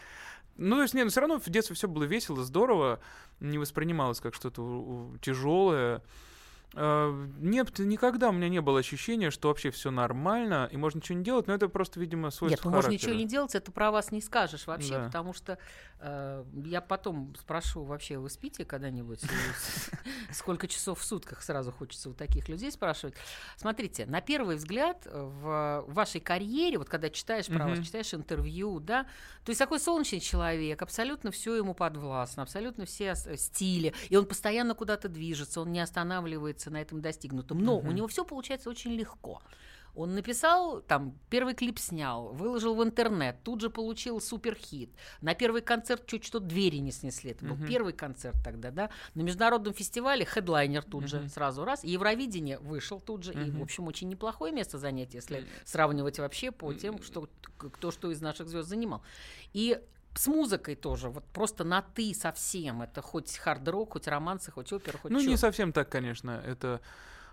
Ну, 0.57 0.75
то 0.75 0.81
есть, 0.81 0.93
не, 0.93 1.03
но 1.03 1.09
все 1.09 1.21
равно 1.21 1.39
в 1.39 1.49
детстве 1.49 1.75
все 1.75 1.87
было 1.87 2.03
весело, 2.03 2.43
здорово, 2.43 2.99
не 3.39 3.57
воспринималось 3.57 4.19
как 4.19 4.35
что-то 4.35 5.11
тяжелое. 5.21 6.03
Э, 6.73 7.27
Нет, 7.39 7.77
никогда 7.79 8.29
у 8.29 8.31
меня 8.31 8.47
не 8.49 8.61
было 8.61 8.79
ощущения, 8.79 9.29
что 9.29 9.49
вообще 9.49 9.71
все 9.71 9.91
нормально 9.91 10.69
и 10.71 10.77
можно 10.77 10.99
ничего 10.99 11.17
не 11.17 11.23
делать, 11.23 11.47
но 11.47 11.53
это 11.53 11.67
просто, 11.67 11.99
видимо, 11.99 12.31
свойство 12.31 12.57
Нет, 12.57 12.65
ну 12.65 12.71
можно 12.71 12.91
ничего 12.91 13.13
не 13.13 13.25
делать, 13.25 13.55
это 13.55 13.71
про 13.71 13.91
вас 13.91 14.11
не 14.11 14.21
скажешь 14.21 14.67
вообще, 14.67 14.93
Да. 14.97 15.05
потому 15.05 15.33
что 15.33 15.57
я 16.65 16.81
потом 16.81 17.35
спрошу, 17.39 17.83
вообще 17.83 18.17
вы 18.17 18.29
спите 18.29 18.65
когда-нибудь? 18.65 19.21
Сколько 20.31 20.67
часов 20.67 20.99
в 20.99 21.03
сутках 21.03 21.41
сразу 21.43 21.71
хочется 21.71 22.09
у 22.09 22.13
таких 22.13 22.49
людей 22.49 22.71
спрашивать. 22.71 23.13
Смотрите, 23.57 24.05
на 24.05 24.21
первый 24.21 24.55
взгляд 24.55 25.05
э, 25.05 25.21
в 25.21 25.83
вашей 25.87 26.21
карьере, 26.21 26.77
вот 26.77 26.89
когда 26.89 27.09
читаешь 27.09 27.47
про 27.47 27.67
вас, 27.67 27.79
читаешь 27.85 28.13
интервью, 28.13 28.79
да, 28.79 29.03
то 29.45 29.49
есть 29.49 29.59
такой 29.59 29.79
солнечный 29.79 30.19
человек, 30.21 30.81
абсолютно 30.81 31.31
все 31.31 31.55
ему 31.55 31.73
подвластно, 31.73 32.43
абсолютно 32.43 32.85
все 32.85 33.11
ос- 33.11 33.27
стили, 33.35 33.93
и 34.09 34.15
он 34.15 34.25
постоянно 34.25 34.73
куда-то 34.73 35.09
движется, 35.09 35.61
он 35.61 35.71
не 35.71 35.79
останавливается 35.81 36.69
на 36.71 36.81
этом 36.81 37.01
достигнутом, 37.01 37.59
но 37.59 37.77
у 37.77 37.91
него 37.91 38.07
все 38.07 38.23
получается 38.25 38.69
очень 38.69 38.91
легко. 38.91 39.41
Он 39.95 40.15
написал, 40.15 40.81
там, 40.81 41.17
первый 41.29 41.53
клип 41.53 41.77
снял, 41.79 42.29
выложил 42.33 42.75
в 42.75 42.83
интернет, 42.83 43.37
тут 43.43 43.61
же 43.61 43.69
получил 43.69 44.21
суперхит. 44.21 44.89
На 45.21 45.33
первый 45.35 45.61
концерт 45.61 46.05
чуть 46.07 46.23
что 46.23 46.39
двери 46.39 46.77
не 46.77 46.91
снесли. 46.91 47.31
Это 47.31 47.45
был 47.45 47.55
Мгм. 47.55 47.67
первый 47.67 47.93
концерт 47.93 48.37
тогда, 48.43 48.71
да. 48.71 48.89
На 49.15 49.21
международном 49.21 49.73
фестивале 49.73 50.25
хедлайнер 50.25 50.83
тут 50.83 51.07
же 51.07 51.19
Мгм. 51.19 51.29
сразу 51.29 51.65
раз. 51.65 51.83
Евровидение 51.83 52.57
вышел 52.59 52.99
тут 53.01 53.23
же. 53.23 53.33
И, 53.33 53.51
в 53.51 53.61
общем, 53.61 53.87
очень 53.87 54.07
неплохое 54.09 54.53
место 54.53 54.77
занять, 54.77 55.13
если 55.13 55.45
сравнивать 55.65 56.19
вообще 56.19 56.51
по 56.51 56.73
тем, 56.73 57.01
что, 57.03 57.27
кто 57.57 57.91
что 57.91 58.11
из 58.11 58.21
наших 58.21 58.47
звезд 58.47 58.69
занимал. 58.69 59.01
И 59.53 59.79
с 60.13 60.27
музыкой 60.27 60.75
тоже, 60.75 61.09
вот 61.09 61.23
просто 61.33 61.63
на 61.63 61.81
ты 61.81 62.13
совсем. 62.13 62.81
Это 62.81 63.01
хоть 63.01 63.37
хард-рок, 63.37 63.93
хоть 63.93 64.07
романсы, 64.07 64.51
хоть 64.51 64.71
опера, 64.73 64.97
хоть 64.97 65.11
Ну, 65.11 65.19
чё. 65.21 65.29
не 65.29 65.37
совсем 65.37 65.71
так, 65.73 65.89
конечно. 65.89 66.41
Это 66.45 66.81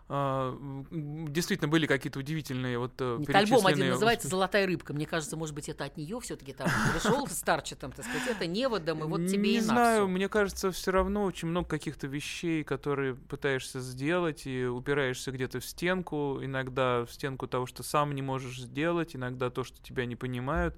действительно 0.09 1.69
были 1.69 1.87
какие-то 1.87 2.19
удивительные 2.19 2.79
вот 2.79 2.93
э, 2.99 3.17
Нет, 3.19 3.35
альбом 3.35 3.67
один 3.67 3.91
называется. 3.91 4.27
«Золотая 4.29 4.67
рыбка». 4.67 4.95
Мне 4.95 5.07
кажется, 5.07 5.37
может 5.37 5.55
быть, 5.55 5.69
это 5.69 5.85
от 5.85 5.99
нее 5.99 6.19
все-таки 6.21 6.55
там 6.55 6.69
пришел 6.95 7.27
старчатым, 7.27 7.93
так 7.93 8.07
сказать, 8.07 8.27
это 8.29 8.47
неводом, 8.47 9.05
и 9.05 9.07
вот 9.07 9.27
тебе 9.27 9.51
не 9.51 9.57
и 9.57 9.61
на 9.61 9.65
знаю, 9.67 10.05
всё. 10.05 10.09
мне 10.09 10.29
кажется, 10.31 10.73
все 10.73 10.93
равно 10.93 11.25
очень 11.25 11.49
много 11.49 11.69
каких-то 11.69 12.07
вещей, 12.07 12.65
которые 12.65 13.17
пытаешься 13.17 13.81
сделать, 13.81 14.47
и 14.47 14.65
упираешься 14.65 15.31
где-то 15.31 15.61
в 15.61 15.65
стенку, 15.65 16.39
иногда 16.43 17.05
в 17.05 17.13
стенку 17.13 17.47
того, 17.47 17.67
что 17.67 17.83
сам 17.83 18.15
не 18.15 18.23
можешь 18.23 18.61
сделать, 18.61 19.15
иногда 19.15 19.51
то, 19.51 19.63
что 19.63 19.83
тебя 19.83 20.07
не 20.07 20.17
понимают. 20.17 20.75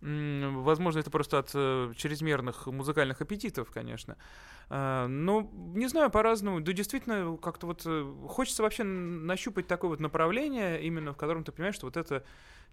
Возможно, 0.00 1.00
это 1.00 1.10
просто 1.10 1.38
от 1.38 1.50
э, 1.54 1.92
чрезмерных 1.96 2.66
музыкальных 2.66 3.20
аппетитов, 3.20 3.70
конечно. 3.70 4.16
А, 4.68 5.06
Ну, 5.06 5.50
не 5.74 5.88
знаю, 5.88 6.10
по-разному. 6.10 6.60
Да, 6.60 6.72
действительно, 6.72 7.36
как-то 7.38 7.66
вот 7.66 7.82
э, 7.86 8.14
хочется 8.28 8.62
вообще 8.62 8.84
нащупать 8.84 9.66
такое 9.66 9.90
вот 9.90 10.00
направление, 10.00 10.82
именно 10.82 11.12
в 11.12 11.16
котором 11.16 11.44
ты 11.44 11.52
понимаешь, 11.52 11.76
что 11.76 11.86
вот 11.86 11.96
это 11.96 12.24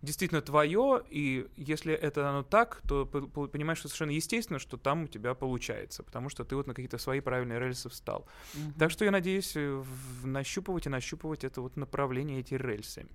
действительно 0.02 0.42
твое, 0.42 1.02
и 1.10 1.48
если 1.56 1.94
это 1.94 2.30
оно 2.30 2.44
так, 2.44 2.82
то 2.88 3.06
понимаешь, 3.06 3.80
что 3.80 3.88
совершенно 3.88 4.12
естественно, 4.12 4.60
что 4.60 4.76
там 4.76 5.04
у 5.04 5.08
тебя 5.08 5.34
получается, 5.34 6.04
потому 6.04 6.28
что 6.30 6.44
ты 6.44 6.58
вот 6.58 6.68
на 6.68 6.74
какие-то 6.74 6.98
свои 6.98 7.22
правильные 7.22 7.58
рельсы 7.58 7.88
встал. 7.88 8.28
Мгм. 8.54 8.74
Так 8.74 8.92
что 8.92 9.06
я 9.06 9.12
надеюсь 9.12 9.54
э, 9.56 9.84
нащупывать 10.24 10.88
и 10.88 10.90
нащупывать 10.90 11.46
это 11.46 11.62
вот 11.62 11.78
направление, 11.78 12.42
эти 12.42 12.56
рельсы. 12.56 13.08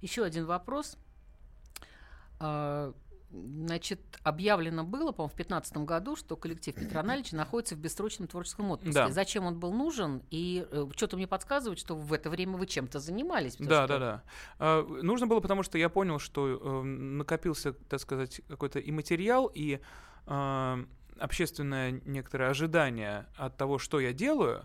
Еще 0.00 0.24
один 0.24 0.46
вопрос. 0.46 0.96
А, 2.40 2.94
Значит, 3.30 4.00
объявлено 4.22 4.84
было, 4.84 5.12
по-моему, 5.12 5.28
в 5.28 5.36
2015 5.36 5.76
году, 5.78 6.16
что 6.16 6.34
коллектив 6.36 6.74
Петра 6.74 7.02
Налича 7.02 7.36
находится 7.36 7.74
в 7.74 7.78
бессрочном 7.78 8.26
творческом 8.26 8.70
отпуске. 8.70 8.94
Да. 8.94 9.10
Зачем 9.10 9.44
он 9.44 9.60
был 9.60 9.72
нужен? 9.72 10.22
И 10.30 10.66
что-то 10.96 11.16
мне 11.16 11.26
подсказывает, 11.26 11.78
что 11.78 11.94
в 11.94 12.12
это 12.14 12.30
время 12.30 12.56
вы 12.56 12.66
чем-то 12.66 13.00
занимались. 13.00 13.56
Да, 13.56 13.84
что- 13.84 13.86
да, 13.86 13.98
да. 13.98 14.22
А, 14.58 14.82
нужно 15.02 15.26
было, 15.26 15.40
потому 15.40 15.62
что 15.62 15.76
я 15.76 15.90
понял, 15.90 16.18
что 16.18 16.80
э, 16.82 16.82
накопился, 16.84 17.74
так 17.74 18.00
сказать, 18.00 18.40
какой-то 18.48 18.78
и 18.78 18.90
материал, 18.90 19.50
и 19.54 19.80
а, 20.26 20.78
общественное 21.18 22.00
некоторое 22.06 22.50
ожидание 22.50 23.26
от 23.36 23.56
того, 23.58 23.78
что 23.78 24.00
я 24.00 24.12
делаю, 24.14 24.64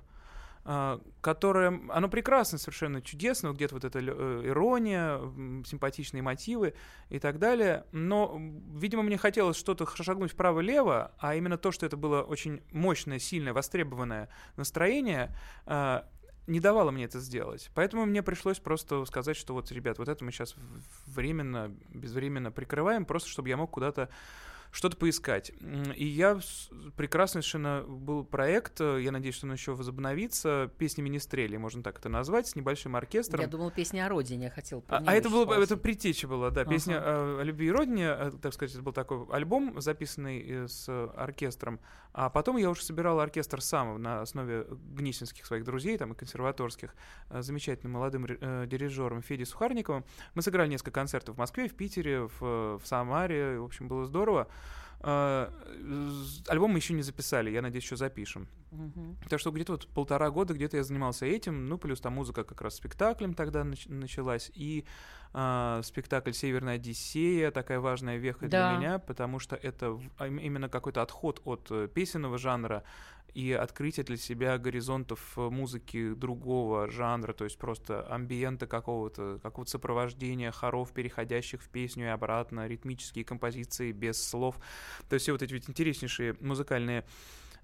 которое, 1.20 1.82
оно 1.90 2.08
прекрасно, 2.08 2.58
совершенно 2.58 3.02
чудесно, 3.02 3.52
где-то 3.52 3.76
вот 3.76 3.84
эта 3.84 4.00
э, 4.00 4.42
ирония, 4.46 5.20
симпатичные 5.66 6.22
мотивы 6.22 6.74
и 7.10 7.20
так 7.20 7.38
далее, 7.38 7.86
но, 7.92 8.40
видимо, 8.74 9.04
мне 9.04 9.18
хотелось 9.18 9.58
что-то 9.58 9.86
шагнуть 10.02 10.32
вправо-лево, 10.32 11.12
а 11.18 11.36
именно 11.36 11.58
то, 11.58 11.72
что 11.72 11.86
это 11.86 11.98
было 11.98 12.22
очень 12.22 12.62
мощное, 12.72 13.20
сильное, 13.20 13.52
востребованное 13.52 14.30
настроение, 14.56 15.36
а, 15.66 16.08
не 16.48 16.62
давала 16.62 16.92
мне 16.92 17.06
это 17.06 17.20
сделать. 17.20 17.70
Поэтому 17.74 18.06
мне 18.06 18.24
пришлось 18.24 18.60
просто 18.60 19.04
сказать, 19.06 19.36
что 19.36 19.54
вот, 19.54 19.72
ребят, 19.72 19.98
вот 19.98 20.08
это 20.08 20.24
мы 20.24 20.32
сейчас 20.32 20.56
временно, 21.08 21.76
безвременно 21.90 22.52
прикрываем, 22.52 23.06
просто 23.06 23.30
чтобы 23.30 23.50
я 23.50 23.58
мог 23.58 23.72
куда-то 23.72 24.10
что-то 24.74 24.98
поискать. 24.98 25.52
И 25.96 26.06
я 26.06 26.40
прекрасно 26.98 27.42
совершенно 27.42 27.84
был 27.88 28.26
проект, 28.26 28.82
э, 28.82 29.02
я 29.04 29.12
надеюсь, 29.12 29.36
что 29.36 29.46
он 29.46 29.54
еще 29.54 29.76
возобновится, 29.76 30.72
песни 30.80 31.04
Министрели, 31.04 31.58
можно 31.58 31.84
так 31.84 32.00
это 32.00 32.10
назвать, 32.10 32.48
с 32.48 32.56
небольшим 32.56 32.96
оркестром. 32.96 33.42
Я 33.42 33.48
думала, 33.48 33.72
песня 33.72 34.08
о 34.08 34.10
родине, 34.10 34.46
я 34.46 34.50
хотел 34.50 34.84
А, 34.88 35.04
а 35.06 35.14
это 35.14 35.30
было, 35.30 35.44
спросить. 35.44 35.66
это 35.66 35.78
предтеча 35.78 36.28
была, 36.28 36.50
да, 36.50 36.66
песня 36.66 36.98
Ага. 36.98 37.42
о 37.42 37.44
любви 37.44 37.68
и 37.68 37.72
родине, 37.72 38.08
э, 38.08 38.32
так 38.42 38.52
сказать, 38.54 38.74
это 38.74 38.82
был 38.82 38.94
такой 38.94 39.28
альбом, 39.32 39.80
записанный 39.80 40.44
э, 40.44 40.68
с 40.68 40.90
оркестром. 41.16 41.80
А 42.12 42.32
потом 42.32 42.58
я 42.58 42.70
уже 42.70 42.82
собирал 42.82 43.20
оркестр 43.20 43.62
сам 43.62 44.02
на 44.02 44.22
основе 44.22 44.66
гнесинских 44.70 45.46
своих 45.46 45.64
друзей, 45.64 45.98
там 45.98 46.14
и 46.14 46.16
консерваторских, 46.16 46.96
замечательным 47.30 47.94
молодым 47.94 48.26
дирижером 48.26 49.22
Федей 49.22 49.46
Сухарниковым. 49.46 50.06
Мы 50.36 50.42
сыграли 50.42 50.70
несколько 50.70 50.92
концертов 50.92 51.36
в 51.36 51.40
Москве, 51.40 51.68
в 51.68 51.76
Питере, 51.76 52.28
в, 52.40 52.78
в 52.78 52.82
Самаре, 52.86 53.60
в 53.60 53.66
общем, 53.66 53.88
было 53.88 54.06
здорово. 54.06 54.48
Э, 55.04 55.50
з- 56.12 56.44
Альбом 56.48 56.72
мы 56.72 56.78
еще 56.78 56.94
не 56.94 57.02
записали, 57.04 57.50
я 57.52 57.62
надеюсь, 57.62 57.84
еще 57.84 57.98
запишем. 57.98 58.48
Мгм. 58.72 59.18
Так 59.30 59.40
что 59.40 59.52
где-то 59.52 59.74
вот 59.74 59.88
полтора 59.88 60.30
года 60.30 60.54
где-то 60.54 60.78
я 60.78 60.84
занимался 60.84 61.26
этим, 61.26 61.66
ну, 61.68 61.78
плюс 61.78 62.00
там 62.00 62.14
музыка 62.14 62.44
как 62.44 62.62
раз 62.62 62.76
спектаклем 62.76 63.34
тогда 63.34 63.62
нач- 63.64 63.92
началась, 63.92 64.50
и 64.56 64.86
а, 65.36 65.82
спектакль 65.84 66.32
«Северная 66.32 66.76
Одиссея», 66.76 67.50
такая 67.52 67.80
важная 67.80 68.18
веха 68.18 68.48
Да. 68.48 68.70
для 68.70 68.78
меня, 68.78 69.00
потому 69.00 69.40
что 69.40 69.56
это 69.56 70.00
а, 70.18 70.28
им- 70.28 70.38
именно 70.38 70.70
какой-то 70.70 71.02
отход 71.02 71.42
от 71.44 71.68
э, 71.72 71.88
песенного 71.94 72.38
жанра 72.38 72.84
и 73.34 73.52
открытие 73.52 74.04
для 74.04 74.18
себя 74.18 74.58
горизонтов 74.58 75.38
э, 75.38 75.50
музыки 75.50 76.14
другого 76.14 76.90
жанра, 76.90 77.34
то 77.34 77.44
есть 77.44 77.58
просто 77.58 78.02
амбиента 78.08 78.68
какого-то, 78.68 79.40
какого-то 79.42 79.72
сопровождения 79.72 80.52
хоров, 80.52 80.92
переходящих 80.92 81.62
в 81.62 81.70
песню 81.70 82.06
и 82.06 82.10
обратно, 82.10 82.68
ритмические 82.68 83.26
композиции 83.26 83.92
без 83.92 84.24
слов. 84.24 84.60
То 85.10 85.16
есть 85.16 85.24
все 85.24 85.32
вот 85.32 85.42
эти 85.42 85.54
ведь 85.54 85.70
интереснейшие 85.70 86.36
музыкальные 86.40 87.06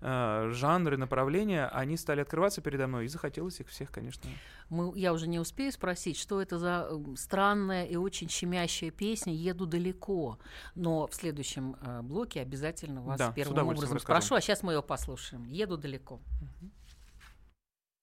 э, 0.01 0.49
жанры, 0.51 0.97
направления, 0.97 1.67
они 1.67 1.97
стали 1.97 2.21
открываться 2.21 2.61
передо 2.61 2.87
мной, 2.87 3.05
и 3.05 3.07
захотелось 3.07 3.59
их 3.59 3.67
всех, 3.67 3.91
конечно. 3.91 4.29
Мы, 4.69 4.97
я 4.97 5.13
уже 5.13 5.27
не 5.27 5.39
успею 5.39 5.71
спросить, 5.71 6.17
что 6.17 6.41
это 6.41 6.59
за 6.59 6.87
э, 6.89 7.15
странная 7.15 7.85
и 7.85 7.95
очень 7.95 8.29
щемящая 8.29 8.91
песня 8.91 9.33
«Еду 9.33 9.65
далеко». 9.65 10.39
Но 10.75 11.07
в 11.07 11.15
следующем 11.15 11.75
э, 11.81 12.01
блоке 12.01 12.41
обязательно 12.41 13.01
вас 13.01 13.17
Да, 13.17 13.31
первым 13.31 13.67
образом 13.67 13.95
расскажу. 13.95 14.21
спрошу, 14.21 14.35
а 14.35 14.41
сейчас 14.41 14.63
мы 14.63 14.73
ее 14.73 14.83
послушаем. 14.83 15.45
«Еду 15.45 15.77
далеко». 15.77 16.19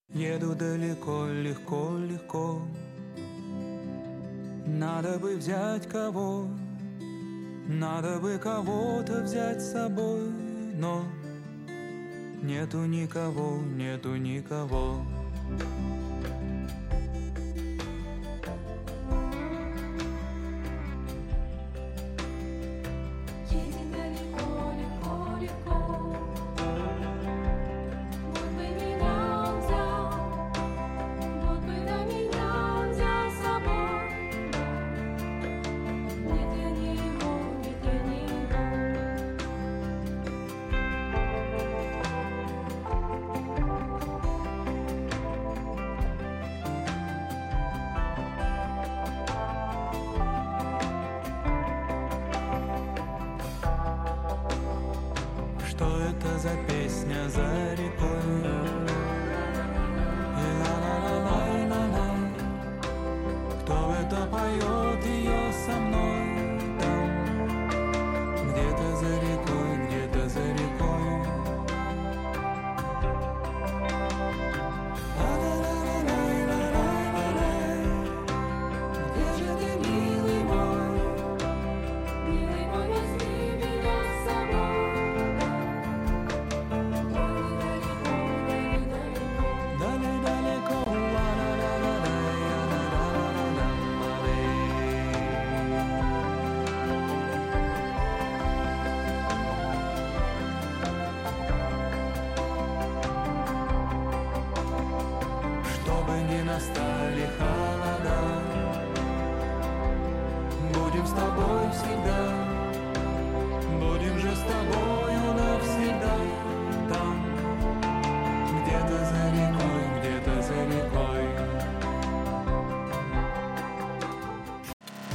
Еду 0.08 0.54
далеко, 0.54 1.26
легко, 1.26 1.98
легко. 1.98 2.62
Надо 4.66 5.18
бы 5.18 5.36
взять 5.36 5.88
кого, 5.88 6.46
надо 7.68 8.20
бы 8.20 8.38
кого-то 8.38 9.22
взять 9.22 9.60
с 9.60 9.72
собой, 9.72 10.28
но 10.74 11.04
нету 12.46 12.78
никого, 12.86 13.60
нету 13.76 14.14
никого. 14.16 15.04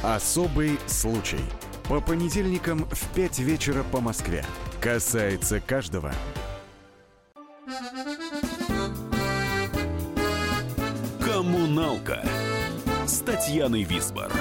Особый 0.02 0.80
случай. 0.88 1.38
По 1.88 2.00
понедельникам 2.00 2.86
в 2.90 3.14
5 3.14 3.38
вечера 3.38 3.84
по 3.84 4.00
Москве. 4.00 4.44
Касается 4.80 5.60
каждого. 5.60 6.12
Коммуналка 11.24 12.24
с 13.06 13.20
Татьяной 13.20 13.84
Висбор. 13.84 14.32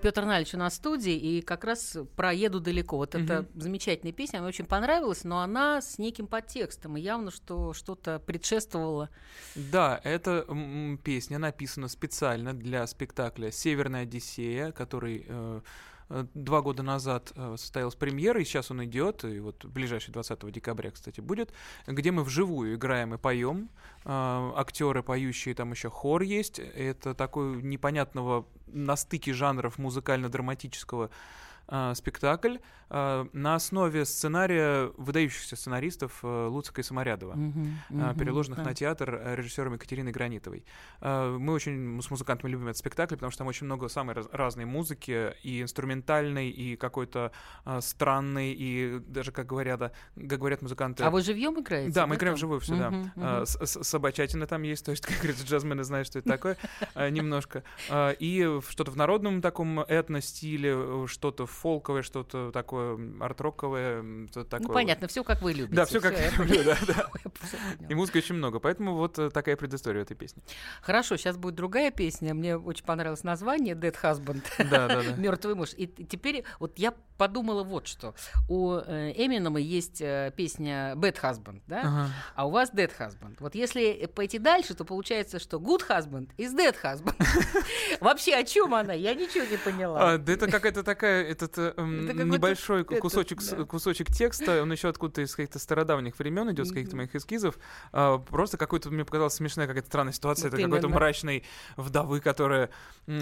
Петр 0.00 0.24
Налич 0.24 0.54
у 0.54 0.58
нас 0.58 0.74
в 0.74 0.76
студии, 0.76 1.14
и 1.14 1.42
как 1.42 1.64
раз 1.64 1.96
про 2.16 2.32
«Еду 2.32 2.60
далеко». 2.60 2.96
Вот 2.96 3.14
это 3.14 3.46
замечательная 3.54 4.12
песня, 4.12 4.38
она 4.38 4.46
мне 4.46 4.48
очень 4.48 4.64
понравилась, 4.64 5.24
но 5.24 5.40
она 5.40 5.80
с 5.80 5.98
неким 5.98 6.26
подтекстом, 6.26 6.96
и 6.96 7.00
явно, 7.00 7.30
что 7.30 7.72
что-то 7.72 8.18
предшествовало. 8.18 9.10
Да, 9.54 10.00
эта 10.04 10.46
песня 11.04 11.38
написана 11.38 11.88
специально 11.88 12.52
для 12.54 12.86
спектакля 12.86 13.50
«Северная 13.50 14.02
Одиссея», 14.02 14.72
который 14.72 15.24
э, 15.28 15.60
два 16.34 16.60
года 16.60 16.82
назад 16.82 17.32
э, 17.34 17.56
состоялась 17.56 17.94
премьера, 17.94 18.40
и 18.40 18.44
сейчас 18.44 18.70
он 18.70 18.84
идет, 18.84 19.24
и 19.24 19.38
вот 19.38 19.64
ближайший 19.64 20.10
20 20.10 20.50
декабря, 20.50 20.90
кстати, 20.90 21.20
будет, 21.20 21.52
где 21.86 22.10
мы 22.10 22.24
вживую 22.24 22.74
играем 22.74 23.14
и 23.14 23.18
поем. 23.18 23.70
Актеры 24.04 25.02
поющие, 25.02 25.54
там 25.54 25.72
еще 25.72 25.90
хор 25.90 26.22
есть. 26.22 26.58
Это 26.58 27.14
такой 27.14 27.62
непонятного 27.62 28.46
на 28.66 28.96
стыке 28.96 29.32
жанров 29.32 29.78
музыкально-драматического 29.78 31.10
э, 31.70 31.92
спектакль 31.94 32.56
э, 32.90 33.26
на 33.32 33.54
основе 33.54 34.04
сценария 34.04 34.90
выдающихся 34.96 35.56
сценаристов 35.56 36.18
э, 36.22 36.46
Луцика 36.48 36.80
и 36.80 36.84
Саморядова 36.84 37.34
Мгм, 37.34 37.78
а, 37.90 37.92
мгм, 38.10 38.18
переложенных 38.18 38.58
да. 38.58 38.64
на 38.64 38.74
театр 38.74 39.14
э, 39.14 39.36
режиссером 39.36 39.74
Екатериной 39.74 40.12
Гранитовой. 40.12 40.64
А, 41.00 41.36
Мы 41.38 41.52
очень 41.52 42.00
с 42.02 42.10
музыкантами 42.10 42.50
любим 42.50 42.66
этот 42.66 42.78
спектакль, 42.78 43.14
потому 43.14 43.30
что 43.30 43.38
там 43.38 43.46
очень 43.46 43.66
много 43.66 43.88
самой 43.88 44.14
раз- 44.16 44.28
разной 44.32 44.64
музыки, 44.64 45.34
и 45.42 45.62
инструментальной, 45.62 46.50
и 46.50 46.76
какой-то 46.76 47.32
а, 47.64 47.80
странной, 47.80 48.52
и 48.52 48.98
даже, 49.06 49.32
как 49.32 49.46
говорят, 49.46 49.80
а, 49.82 49.92
как 50.16 50.38
говорят 50.38 50.62
музыканты... 50.62 51.04
А 51.04 51.10
вы 51.10 51.22
живьем 51.22 51.60
играете? 51.60 51.92
Да, 51.92 52.06
мы 52.06 52.16
играем 52.16 52.34
вживую 52.34 52.60
все, 52.60 52.76
да. 52.76 52.90
Мгм, 52.90 53.12
А, 53.16 53.36
мгм. 53.38 53.46
с- 53.46 53.66
с- 53.66 53.84
Собачатина 53.84 54.46
там 54.46 54.62
есть, 54.62 54.84
то 54.86 54.90
есть, 54.90 55.04
как 55.06 55.16
говорится, 55.18 55.44
джазмены 55.46 55.84
знают, 55.84 56.06
что 56.08 56.18
это 56.18 56.28
такое, 56.28 56.56
а, 56.94 57.08
немножко. 57.10 57.62
А, 57.88 58.10
И 58.18 58.60
что-то 58.68 58.90
в 58.90 58.96
народном 58.96 59.40
таком 59.40 59.80
этно-стиле, 59.80 60.72
э, 60.74 61.04
что-то 61.06 61.46
в 61.46 61.59
фолковое, 61.60 62.02
что-то 62.02 62.50
такое 62.52 62.98
арт-роковое, 63.20 64.28
что-то 64.30 64.50
такое. 64.50 64.68
Ну, 64.68 64.74
понятно, 64.74 65.08
все 65.08 65.22
как 65.22 65.42
вы 65.42 65.52
любите. 65.52 65.74
Да, 65.74 65.84
все 65.84 66.00
как 66.00 66.18
я 66.18 66.30
люблю, 66.30 66.64
да, 66.64 66.78
да. 66.86 67.10
И 67.88 67.94
музыки 67.94 68.18
очень 68.18 68.34
много, 68.34 68.60
поэтому 68.60 68.94
вот 68.94 69.18
э, 69.18 69.30
такая 69.30 69.56
предыстория 69.56 70.02
этой 70.02 70.16
песни. 70.16 70.42
Хорошо, 70.80 71.16
сейчас 71.16 71.36
будет 71.36 71.54
другая 71.54 71.90
песня. 71.90 72.34
Мне 72.34 72.56
очень 72.56 72.84
понравилось 72.84 73.24
название 73.24 73.74
Dead 73.74 73.94
Husband. 74.02 74.42
Да, 74.58 74.88
да, 74.88 75.02
да. 75.02 75.12
Мертвый 75.16 75.54
муж. 75.54 75.70
И 75.76 75.86
теперь 75.86 76.44
вот 76.58 76.78
я 76.78 76.94
подумала 77.18 77.62
вот 77.62 77.86
что. 77.86 78.14
У 78.48 78.76
э, 78.76 79.12
Эминема 79.14 79.60
есть 79.60 80.00
э, 80.00 80.32
песня 80.34 80.94
Bad 80.96 81.20
Husband, 81.20 81.60
да? 81.66 81.80
Ага. 81.80 82.08
А 82.34 82.46
у 82.46 82.50
вас 82.50 82.72
Dead 82.72 82.90
Husband. 82.98 83.36
Вот 83.40 83.54
если 83.54 84.06
пойти 84.06 84.38
дальше, 84.38 84.74
то 84.74 84.84
получается, 84.84 85.38
что 85.38 85.58
Good 85.58 85.86
Husband 85.88 86.30
is 86.38 86.56
Dead 86.56 86.74
Husband. 86.82 87.22
Вообще 88.00 88.36
о 88.36 88.44
чем 88.44 88.74
она? 88.74 88.94
Я 88.94 89.14
ничего 89.14 89.44
не 89.44 89.58
поняла. 89.58 90.14
А, 90.14 90.18
да 90.18 90.32
это 90.32 90.50
какая-то 90.50 90.82
такая, 90.82 91.24
этот 91.50 91.78
э, 91.78 91.80
м, 91.80 92.08
Это 92.08 92.24
небольшой 92.24 92.82
этот, 92.82 93.00
кусочек, 93.00 93.40
да. 93.50 93.64
кусочек 93.64 94.10
текста, 94.10 94.62
он 94.62 94.72
еще 94.72 94.88
откуда-то 94.88 95.22
из 95.22 95.34
каких-то 95.34 95.58
стародавних 95.58 96.18
времен 96.18 96.50
идет, 96.52 96.66
с 96.66 96.72
каких-то 96.72 96.96
моих 96.96 97.14
эскизов. 97.14 97.56
А, 97.92 98.18
просто 98.18 98.56
какой-то, 98.56 98.90
мне 98.90 99.04
показалась 99.04 99.34
смешная 99.34 99.66
какая-то 99.66 99.88
странная 99.88 100.12
ситуация. 100.12 100.50
Вот 100.50 100.54
это 100.58 100.62
какой-то 100.64 100.88
мрачной 100.88 101.44
вдовы, 101.76 102.20
которая 102.20 102.70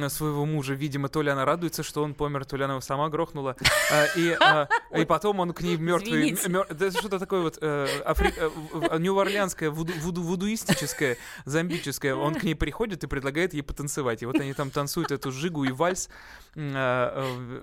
своего 0.08 0.44
мужа, 0.44 0.74
видимо, 0.74 1.08
то 1.08 1.22
ли 1.22 1.30
она 1.30 1.44
радуется, 1.44 1.82
что 1.82 2.02
он 2.02 2.14
помер, 2.14 2.44
то 2.44 2.56
ли 2.56 2.64
она 2.64 2.74
его 2.74 2.80
сама 2.80 3.08
грохнула. 3.08 3.56
А, 3.90 4.06
И, 4.16 4.36
а, 4.40 4.68
и 4.96 5.04
потом 5.04 5.40
он 5.40 5.52
к 5.52 5.60
ней 5.62 5.76
мертвый. 5.76 6.30
Это 6.30 6.90
что-то 6.90 7.18
такое 7.18 7.40
вот 7.40 7.58
э, 7.60 7.86
э, 8.04 8.98
нью-орлеанское, 8.98 9.70
вуду- 9.70 9.98
вуду- 10.00 10.22
вудуистическое, 10.22 11.16
зомбическое. 11.44 12.14
Он 12.14 12.34
к 12.34 12.42
ней 12.42 12.54
приходит 12.54 13.04
и 13.04 13.06
предлагает 13.06 13.54
ей 13.54 13.62
потанцевать. 13.62 14.22
И 14.22 14.26
вот 14.26 14.36
они 14.40 14.52
там 14.54 14.70
танцуют 14.70 15.10
эту 15.10 15.32
жигу 15.32 15.64
и 15.64 15.70
вальс. 15.70 16.08
А, 16.60 17.12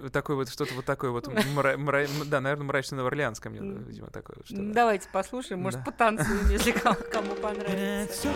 э, 0.04 0.10
Такой 0.10 0.36
вот, 0.36 0.50
что-то 0.50 0.74
вот 0.74 0.86
такое 0.86 1.12
вот. 1.12 1.28
мра- 1.56 1.76
мра- 1.78 2.08
Да, 2.30 2.40
наверное, 2.40 2.66
мрачно-новоорлеанское, 2.68 3.52
мне, 3.52 3.60
видимо, 3.86 4.08
такое. 4.08 4.36
вот 4.38 4.46
что-то. 4.48 4.74
Давайте 4.74 5.10
послушаем, 5.12 5.62
может, 5.62 5.80
Да. 5.82 5.86
потанцуем, 5.92 6.50
если 6.50 6.72
кому, 6.72 6.98
кому 7.12 7.36
понравится. 7.36 8.30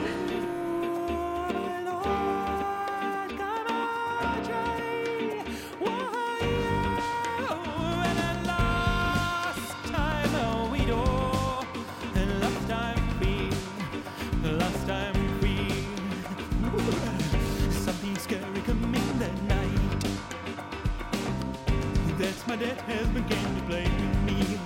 My 22.49 22.55
dead 22.55 22.81
husband 22.81 23.29
came 23.29 23.55
to 23.55 23.61
play 23.67 23.83
with 23.83 24.23
me. 24.23 24.57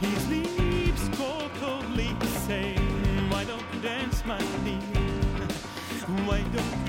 He 0.00 0.14
sleeps 0.20 1.08
cold, 1.18 1.50
coldly 1.58 2.14
saying, 2.46 2.78
Why 3.28 3.42
don't 3.42 3.64
you 3.74 3.80
dance, 3.80 4.24
my 4.24 4.38
dear? 4.64 4.78
Why 6.26 6.42
don't 6.54 6.81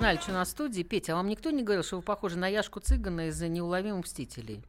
Петр 0.00 0.12
Нальч 0.12 0.28
у 0.28 0.32
нас 0.32 0.48
в 0.48 0.52
студии. 0.52 0.82
Петя, 0.82 1.12
а 1.12 1.16
вам 1.16 1.28
никто 1.28 1.50
не 1.50 1.62
говорил, 1.62 1.84
что 1.84 1.96
вы 1.96 2.02
похожи 2.02 2.38
на 2.38 2.48
Яшку 2.48 2.80
Цыгана 2.80 3.28
из 3.28 3.38
«Неуловимых 3.42 4.06
мстителей»? 4.06 4.62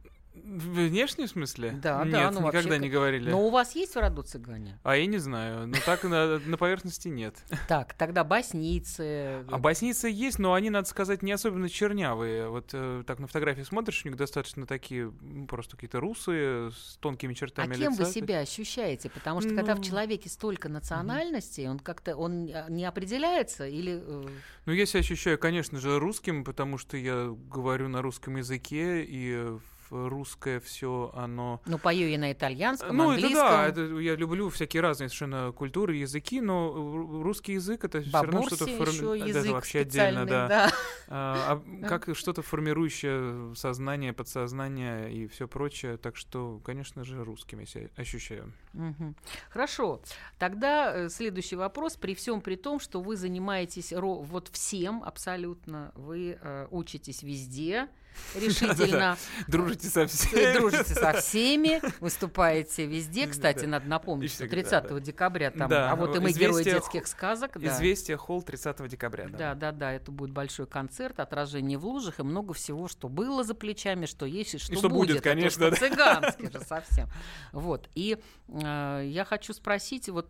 В 0.52 0.88
внешнем 0.88 1.26
смысле? 1.28 1.72
Да, 1.82 2.02
Нет, 2.04 2.12
да, 2.12 2.30
ну 2.30 2.40
вообще 2.42 2.58
никогда 2.58 2.74
как- 2.76 2.82
не 2.82 2.90
говорили. 2.90 3.30
Но 3.30 3.46
у 3.46 3.50
вас 3.50 3.74
есть 3.74 3.94
в 3.94 3.98
роду 3.98 4.22
цыгане? 4.22 4.78
А 4.82 4.96
я 4.96 5.06
не 5.06 5.16
знаю. 5.18 5.66
Ну 5.66 5.74
так 5.86 6.04
на, 6.04 6.38
на 6.40 6.56
поверхности 6.58 7.08
нет. 7.08 7.36
Так, 7.68 7.94
тогда 7.94 8.22
боснийцы. 8.22 9.44
А 9.50 9.58
боснийцы 9.58 10.08
есть, 10.08 10.38
но 10.38 10.54
они, 10.54 10.68
надо 10.70 10.88
сказать, 10.88 11.22
не 11.22 11.32
особенно 11.32 11.68
чернявые. 11.68 12.48
Вот 12.48 12.70
э, 12.72 13.02
так 13.06 13.18
на 13.18 13.26
фотографии 13.26 13.62
смотришь, 13.62 14.02
у 14.04 14.08
них 14.08 14.16
достаточно 14.16 14.66
такие 14.66 15.10
просто 15.48 15.76
какие-то 15.76 16.00
русые 16.00 16.70
с 16.72 16.98
тонкими 17.00 17.32
А 17.32 17.34
чертами 17.34 17.74
кем 17.74 17.92
вы 17.94 18.00
лица. 18.04 18.12
себя 18.12 18.40
ощущаете? 18.40 19.08
Потому 19.10 19.40
что 19.40 19.54
когда 19.54 19.74
в 19.74 19.78
Ну. 19.78 19.84
человеке 19.84 20.28
столько 20.28 20.68
национальностей, 20.68 21.68
он 21.68 21.78
как-то 21.78 22.14
он 22.16 22.50
а, 22.52 22.68
не 22.68 22.84
определяется 22.84 23.66
или 23.66 24.00
э, 24.04 24.26
Ну, 24.66 24.72
я 24.72 24.86
себя 24.86 25.00
ощущаю, 25.00 25.38
конечно 25.38 25.80
же, 25.80 25.98
русским, 25.98 26.44
потому 26.44 26.76
что 26.78 26.96
я 26.96 27.34
говорю 27.50 27.88
на 27.88 28.02
русском 28.02 28.36
языке, 28.36 29.02
и 29.02 29.32
э, 29.34 29.58
русское 29.92 30.60
все 30.60 31.12
оно... 31.14 31.60
ну 31.66 31.78
пою 31.78 32.08
я 32.08 32.18
на 32.18 32.32
итальянском, 32.32 32.96
Ну, 32.96 33.10
английском. 33.10 33.44
это 33.46 33.74
да, 33.74 33.82
это, 33.84 33.98
я 33.98 34.16
люблю 34.16 34.48
всякие 34.50 34.80
разные 34.82 35.08
совершенно 35.08 35.52
культуры, 35.52 35.96
языки, 35.96 36.40
но 36.40 36.72
ру- 36.74 37.22
русский 37.22 37.52
язык 37.54 37.84
это 37.84 38.00
все 38.00 38.10
равно 38.12 38.46
что-то 38.46 38.64
форми- 38.66 38.92
еще 38.92 39.18
да, 39.18 39.26
язык 39.26 39.52
вообще 39.52 39.80
отдельно, 39.80 40.26
да. 40.26 40.48
да. 40.48 40.72
А, 41.08 41.62
а 41.82 41.86
как 41.88 42.08
что-то 42.16 42.42
формирующее 42.42 43.54
сознание, 43.54 44.12
подсознание 44.12 45.12
и 45.12 45.26
все 45.26 45.46
прочее, 45.46 45.96
так 45.96 46.16
что, 46.16 46.60
конечно 46.64 47.04
же, 47.04 47.22
русским 47.24 47.60
я 47.60 47.66
себя 47.66 47.88
ощущаю. 47.96 48.52
Мгм. 48.72 49.14
Хорошо. 49.50 50.00
Тогда 50.38 50.94
э, 50.94 51.08
следующий 51.08 51.56
вопрос. 51.56 51.96
При 51.96 52.14
всем 52.14 52.40
при 52.40 52.56
том, 52.56 52.80
что 52.80 53.00
вы 53.00 53.16
занимаетесь 53.16 53.92
ро- 53.92 54.22
вот 54.22 54.48
всем 54.48 55.02
абсолютно, 55.04 55.92
вы 55.94 56.38
э, 56.40 56.66
учитесь 56.70 57.22
везде 57.22 57.88
решительно. 58.34 59.16
Дружите 59.48 59.88
со 59.88 60.06
всеми. 60.06 60.58
дружите 60.58 60.94
со 60.94 61.12
всеми, 61.14 61.80
выступаете 62.00 62.86
везде. 62.86 63.26
Кстати, 63.26 63.64
надо 63.64 63.88
напомнить, 63.88 64.30
что 64.30 64.46
всегда, 64.46 64.80
30 64.80 64.88
да. 64.88 65.00
декабря 65.00 65.50
там, 65.50 65.70
а 65.72 65.94
вот 65.96 66.16
и 66.16 66.20
мы 66.20 66.32
герои 66.32 66.62
«Известия» 66.62 66.74
детских 66.74 67.06
сказок. 67.06 67.52
да. 67.54 67.68
Известие 67.68 68.16
холл 68.16 68.42
30 68.42 68.88
декабря. 68.88 69.28
да. 69.28 69.54
Да, 69.54 69.72
да, 69.72 69.92
это 69.92 70.10
будет 70.10 70.30
большой 70.30 70.66
концерт, 70.66 71.20
отражение 71.20 71.78
в 71.78 71.86
лужах 71.86 72.20
и 72.20 72.22
много 72.22 72.52
всего, 72.54 72.88
что 72.88 73.08
было 73.08 73.44
за 73.44 73.54
плечами, 73.54 74.06
что 74.06 74.26
есть 74.26 74.54
и 74.54 74.58
что, 74.58 74.74
что 74.74 74.88
будет, 74.88 75.16
Это 75.16 75.30
конечно, 75.30 75.70
по-цыгански 75.70 76.50
же 76.52 76.60
совсем. 76.60 77.08
Вот. 77.52 77.88
И 77.94 78.18
э, 78.48 79.02
я 79.04 79.24
хочу 79.24 79.52
спросить, 79.52 80.08
вот 80.08 80.28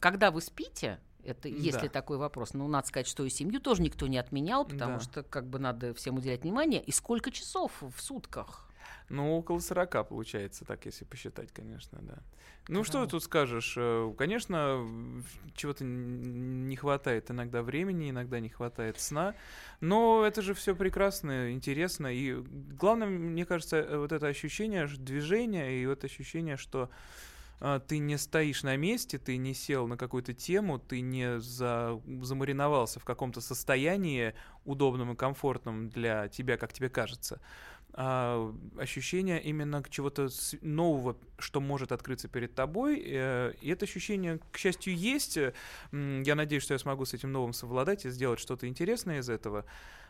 когда 0.00 0.30
вы 0.30 0.40
спите, 0.40 0.98
Это 1.24 1.48
Да. 1.48 1.82
ли 1.82 1.88
такой 1.88 2.18
вопрос? 2.18 2.54
Ну, 2.54 2.68
надо 2.68 2.86
сказать, 2.86 3.06
что 3.06 3.24
и 3.24 3.30
семью 3.30 3.60
тоже 3.60 3.82
никто 3.82 4.06
не 4.06 4.18
отменял, 4.18 4.64
потому 4.64 4.94
Да. 4.98 5.00
что 5.00 5.22
как 5.22 5.46
бы 5.48 5.58
надо 5.58 5.94
всем 5.94 6.16
уделять 6.18 6.42
внимание. 6.42 6.82
И 6.82 6.92
сколько 6.92 7.30
часов 7.30 7.72
в 7.80 8.00
сутках? 8.00 8.68
Ну, 9.10 9.36
около 9.36 9.58
40 9.60 10.04
получается, 10.04 10.64
так 10.64 10.86
если 10.86 11.04
посчитать, 11.04 11.52
конечно, 11.52 11.98
да. 12.02 12.18
Ну, 12.68 12.84
что 12.84 12.98
Вау. 12.98 13.08
тут 13.08 13.22
скажешь? 13.22 13.74
Э, 13.76 14.12
Конечно, 14.16 14.86
чего-то 15.54 15.84
не 15.84 16.74
хватает 16.76 17.30
иногда 17.30 17.62
времени, 17.62 18.08
иногда 18.10 18.40
не 18.40 18.48
хватает 18.48 18.98
сна, 18.98 19.34
но 19.80 20.24
это 20.26 20.40
же 20.40 20.54
все 20.54 20.74
прекрасно, 20.74 21.52
интересно. 21.52 22.06
И 22.14 22.34
главное, 22.80 23.06
мне 23.08 23.44
кажется, 23.44 23.76
э, 23.76 23.98
вот 23.98 24.12
это 24.12 24.26
ощущение 24.26 24.86
движения 24.86 25.82
и 25.82 25.86
вот 25.86 26.04
ощущение, 26.04 26.56
что 26.56 26.88
ты 27.88 27.98
не 27.98 28.18
стоишь 28.18 28.62
на 28.62 28.76
месте, 28.76 29.18
ты 29.18 29.36
не 29.36 29.54
сел 29.54 29.86
на 29.86 29.96
какую-то 29.96 30.34
тему, 30.34 30.78
ты 30.78 31.00
не 31.00 31.40
за, 31.40 32.00
замариновался 32.22 33.00
в 33.00 33.04
каком-то 33.04 33.40
состоянии 33.40 34.34
удобном 34.64 35.12
и 35.12 35.16
комфортном 35.16 35.88
для 35.88 36.28
тебя, 36.28 36.56
как 36.56 36.72
тебе 36.72 36.88
кажется. 36.88 37.40
А 37.96 38.52
ощущение 38.76 39.40
именно 39.40 39.82
чего-то 39.88 40.28
нового, 40.62 41.16
что 41.38 41.60
может 41.60 41.92
открыться 41.92 42.26
перед 42.26 42.52
тобой. 42.52 43.00
э, 43.06 43.52
И 43.60 43.70
это 43.70 43.84
ощущение, 43.84 44.40
к 44.50 44.58
счастью, 44.58 44.96
есть. 44.96 45.36
Я 45.92 46.34
надеюсь, 46.34 46.64
что 46.64 46.74
я 46.74 46.78
смогу 46.78 47.04
с 47.04 47.14
этим 47.14 47.30
новым 47.30 47.52
совладать 47.52 48.04
и 48.04 48.10
сделать 48.10 48.40
что-то 48.40 48.66
интересное 48.66 49.20
из 49.20 49.28
этого. 49.28 49.64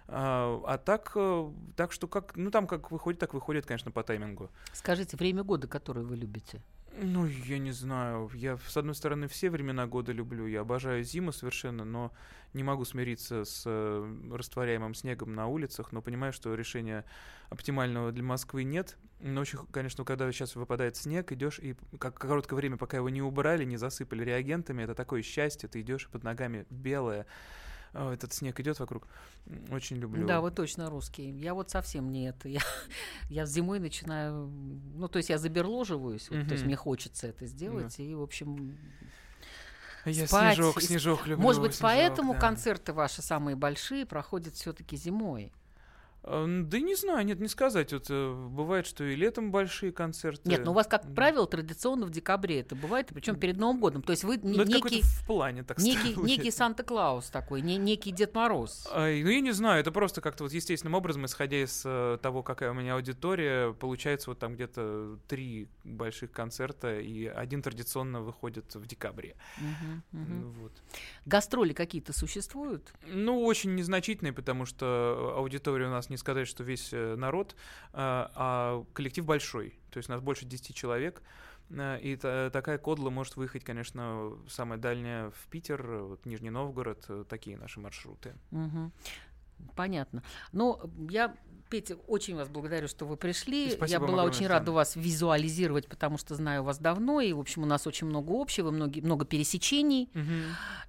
А 0.06 0.62
а 0.66 0.78
так, 0.78 1.12
э, 1.14 1.50
так 1.76 1.92
что 1.92 2.08
как, 2.08 2.36
ну 2.36 2.50
там 2.50 2.66
как 2.66 2.90
выходит, 2.90 3.20
так 3.20 3.34
выходит, 3.34 3.66
конечно, 3.66 3.90
по 3.90 4.02
таймингу. 4.02 4.50
Скажите, 4.72 5.16
время 5.18 5.44
года, 5.44 5.66
которое 5.68 6.02
вы 6.02 6.16
любите? 6.16 6.62
Ну, 6.96 7.26
я 7.26 7.58
не 7.58 7.72
знаю. 7.72 8.30
Я, 8.34 8.56
с 8.56 8.76
одной 8.76 8.94
стороны, 8.94 9.26
все 9.26 9.50
времена 9.50 9.86
года 9.86 10.12
люблю. 10.12 10.46
Я 10.46 10.60
обожаю 10.60 11.02
зиму 11.02 11.32
совершенно, 11.32 11.84
но 11.84 12.12
не 12.52 12.62
могу 12.62 12.84
смириться 12.84 13.44
с 13.44 13.66
растворяемым 14.30 14.94
снегом 14.94 15.34
на 15.34 15.48
улицах, 15.48 15.90
но 15.90 16.02
понимаю, 16.02 16.32
что 16.32 16.54
решения 16.54 17.04
оптимального 17.50 18.12
для 18.12 18.22
Москвы 18.22 18.62
нет. 18.62 18.96
Но 19.20 19.40
очень, 19.40 19.58
конечно, 19.72 20.04
когда 20.04 20.30
сейчас 20.30 20.54
выпадает 20.54 20.96
снег, 20.96 21.32
идешь 21.32 21.58
и 21.58 21.74
как 21.98 22.16
короткое 22.16 22.56
время, 22.56 22.76
пока 22.76 22.98
его 22.98 23.08
не 23.08 23.22
убрали, 23.22 23.64
не 23.64 23.76
засыпали 23.76 24.22
реагентами, 24.22 24.84
это 24.84 24.94
такое 24.94 25.22
счастье. 25.22 25.68
Ты 25.68 25.80
идешь 25.80 26.08
под 26.08 26.22
ногами 26.22 26.64
белое. 26.70 27.26
А, 27.94 28.12
Этот 28.12 28.32
снег 28.32 28.58
идет 28.60 28.78
вокруг. 28.80 29.06
Очень 29.70 29.96
люблю. 29.96 30.26
Да, 30.26 30.40
вы 30.40 30.50
точно 30.50 30.90
русский. 30.90 31.30
Я 31.30 31.54
вот 31.54 31.70
совсем 31.70 32.10
не 32.10 32.28
это. 32.28 32.48
Я, 32.54 32.60
я 33.28 33.46
зимой 33.46 33.78
начинаю... 33.78 34.46
Ну, 34.94 35.08
то 35.08 35.18
есть 35.18 35.30
я 35.30 35.38
заберложиваюсь, 35.38 36.28
вот, 36.30 36.46
то 36.46 36.54
есть 36.54 36.64
мне 36.64 36.76
хочется 36.76 37.28
это 37.28 37.46
сделать, 37.46 37.98
и, 37.98 38.14
в 38.14 38.22
общем... 38.22 38.78
Я 40.04 40.26
спать, 40.26 40.56
снежок, 40.56 40.82
снежок 40.82 41.26
люблю. 41.26 41.42
Может 41.42 41.62
быть, 41.62 41.74
снежок, 41.74 41.82
поэтому 41.82 42.34
да. 42.34 42.40
концерты 42.40 42.92
ваши 42.92 43.22
самые 43.22 43.56
большие 43.56 44.04
проходят 44.04 44.54
все-таки 44.54 44.96
зимой. 44.96 45.50
А, 46.26 46.46
Да 46.46 46.80
не 46.80 46.94
знаю, 46.94 47.24
нет, 47.26 47.38
не 47.40 47.48
сказать. 47.48 47.92
Вот 47.92 48.06
э, 48.08 48.48
бывает, 48.50 48.86
что 48.86 49.04
и 49.04 49.14
летом 49.14 49.50
большие 49.52 49.92
концерты. 49.92 50.48
Нет, 50.48 50.64
ну 50.64 50.70
у 50.70 50.74
вас, 50.74 50.86
как 50.86 51.14
правило, 51.14 51.46
традиционно 51.46 52.06
в 52.06 52.10
декабре 52.10 52.60
это 52.60 52.74
бывает, 52.74 53.08
причем 53.12 53.36
перед 53.36 53.58
Новым 53.58 53.78
годом. 53.80 54.02
То 54.02 54.12
есть 54.12 54.24
вы 54.24 54.38
не- 54.38 54.56
Ну, 54.56 54.64
некий, 54.64 55.02
в 55.02 55.26
плане, 55.26 55.62
так 55.64 55.78
некий, 55.78 56.12
сказать. 56.12 56.28
некий 56.28 56.50
Санта-Клаус 56.50 57.28
такой, 57.30 57.60
не, 57.60 57.76
некий 57.76 58.10
Дед 58.10 58.34
Мороз. 58.34 58.88
Ай, 58.92 59.22
ну, 59.22 59.28
я 59.28 59.40
не 59.40 59.52
знаю, 59.52 59.80
это 59.80 59.92
просто 59.92 60.20
как-то 60.20 60.44
вот 60.44 60.52
естественным 60.52 60.94
образом, 60.94 61.24
исходя 61.26 61.62
из 61.62 61.82
э, 61.84 62.18
того, 62.22 62.42
какая 62.42 62.70
у 62.70 62.74
меня 62.74 62.94
аудитория, 62.94 63.72
получается 63.74 64.30
вот 64.30 64.38
там 64.38 64.54
где-то 64.54 65.18
три 65.28 65.68
больших 65.84 66.32
концерта, 66.32 66.98
и 67.00 67.26
один 67.26 67.60
традиционно 67.62 68.20
выходит 68.22 68.74
в 68.74 68.86
декабре. 68.86 69.36
Мгм, 69.58 70.02
мгм. 70.12 70.50
Вот. 70.62 70.72
Гастроли 71.26 71.72
какие-то 71.74 72.12
существуют? 72.12 72.92
Ну, 73.06 73.44
очень 73.44 73.74
незначительные, 73.74 74.32
потому 74.32 74.64
что 74.64 75.34
аудитория 75.36 75.86
у 75.86 75.90
нас, 75.90 76.08
не 76.10 76.13
сказать, 76.16 76.48
что 76.48 76.64
весь 76.64 76.92
э, 76.92 77.16
народ, 77.16 77.56
а, 77.92 78.30
а 78.34 78.84
коллектив 78.92 79.24
большой, 79.24 79.78
то 79.90 79.98
есть 79.98 80.08
нас 80.08 80.20
больше 80.20 80.44
10 80.44 80.74
человек, 80.74 81.22
э, 81.70 81.98
и 82.00 82.16
та- 82.16 82.50
такая 82.50 82.78
кодла 82.78 83.10
может 83.10 83.36
выехать, 83.36 83.64
конечно, 83.64 84.32
самая 84.48 84.78
дальняя 84.78 85.30
в 85.30 85.46
Питер, 85.50 85.84
э, 85.86 86.02
вот 86.02 86.26
Нижний 86.26 86.50
Новгород, 86.50 87.04
э, 87.08 87.24
такие 87.28 87.56
наши 87.56 87.80
маршруты. 87.80 88.34
Мгм. 88.50 88.92
Понятно. 89.76 90.22
Ну, 90.52 90.78
я, 91.10 91.34
Петя, 91.70 91.96
очень 92.06 92.36
вас 92.36 92.48
благодарю, 92.48 92.88
что 92.88 93.04
вы 93.04 93.16
пришли. 93.16 93.68
И 93.68 93.70
спасибо 93.70 94.04
я 94.04 94.12
была 94.12 94.24
очень 94.24 94.46
рада 94.46 94.72
вас 94.72 94.96
визуализировать, 94.96 95.88
потому 95.88 96.18
что 96.18 96.34
знаю 96.34 96.62
вас 96.62 96.78
давно, 96.78 97.20
и, 97.20 97.32
в 97.32 97.40
общем, 97.40 97.62
у 97.62 97.66
нас 97.66 97.86
очень 97.86 98.06
много 98.06 98.32
общего, 98.40 98.70
многие, 98.70 99.00
много 99.00 99.24
пересечений. 99.24 100.10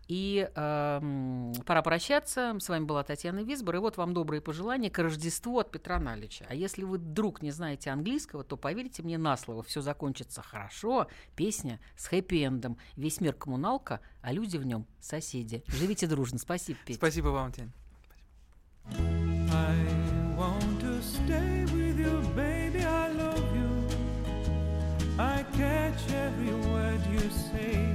И 0.08 0.48
эм, 0.56 1.54
пора 1.66 1.82
прощаться. 1.82 2.56
С 2.60 2.70
вами 2.70 2.86
была 2.86 3.04
Татьяна 3.04 3.40
Висбор. 3.40 3.78
И 3.78 3.80
вот 3.80 3.98
вам 3.98 4.14
добрые 4.14 4.40
пожелания 4.40 4.92
к 4.92 5.00
Рождеству 5.00 5.58
от 5.58 5.72
Петра 5.72 6.00
Налича. 6.00 6.46
А 6.48 6.54
если 6.54 6.84
вы 6.84 7.00
вдруг 7.00 7.42
не 7.42 7.50
знаете 7.50 7.90
английского, 7.90 8.44
то 8.44 8.56
поверьте 8.56 9.02
мне 9.02 9.18
на 9.18 9.36
слово, 9.36 9.64
все 9.64 9.82
закончится 9.82 10.44
хорошо. 10.44 11.08
Песня 11.36 11.80
с 11.98 12.08
хэппи-эндом. 12.12 12.78
Весь 12.96 13.20
мир 13.20 13.34
коммуналка, 13.34 14.00
а 14.22 14.32
люди 14.32 14.58
в 14.58 14.66
нем 14.66 14.86
соседи. 15.00 15.64
Живите 15.68 16.06
дружно. 16.06 16.38
Спасибо, 16.38 16.78
Петя. 16.86 16.98
Спасибо 16.98 17.30
вам, 17.30 17.52
Тень. 17.52 17.72
I 19.56 20.15
want 20.36 20.82
to 20.82 21.02
stay 21.02 21.66
with 21.72 21.98
you, 21.98 22.22
baby. 22.36 22.84
I 22.84 23.08
love 23.12 23.56
you. 23.56 23.72
I 25.18 25.46
catch 25.56 26.12
every 26.12 26.54
word 26.70 27.00
you 27.12 27.30
say. 27.52 27.88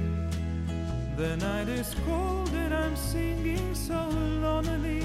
The 1.17 1.37
night 1.37 1.69
is 1.69 1.93
cold 2.07 2.49
and 2.53 2.73
I'm 2.73 2.95
singing 2.95 3.75
so 3.75 4.09
lonely. 4.41 5.03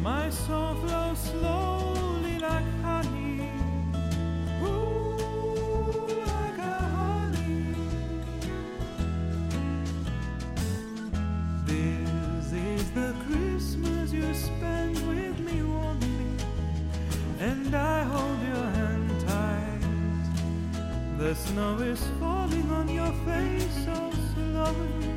My 0.00 0.30
song 0.30 0.80
flows 0.86 1.18
slowly 1.18 2.38
like 2.38 2.64
and 17.68 17.76
I 17.76 18.02
hold 18.04 18.40
your 18.52 18.66
hand 18.78 19.10
tight. 19.28 19.82
The 21.18 21.34
snow 21.34 21.78
is 21.80 22.02
falling 22.18 22.70
on 22.70 22.88
your 22.88 23.12
face 23.26 23.86
oh, 23.88 24.10
so 24.10 24.18
slowly, 24.32 25.12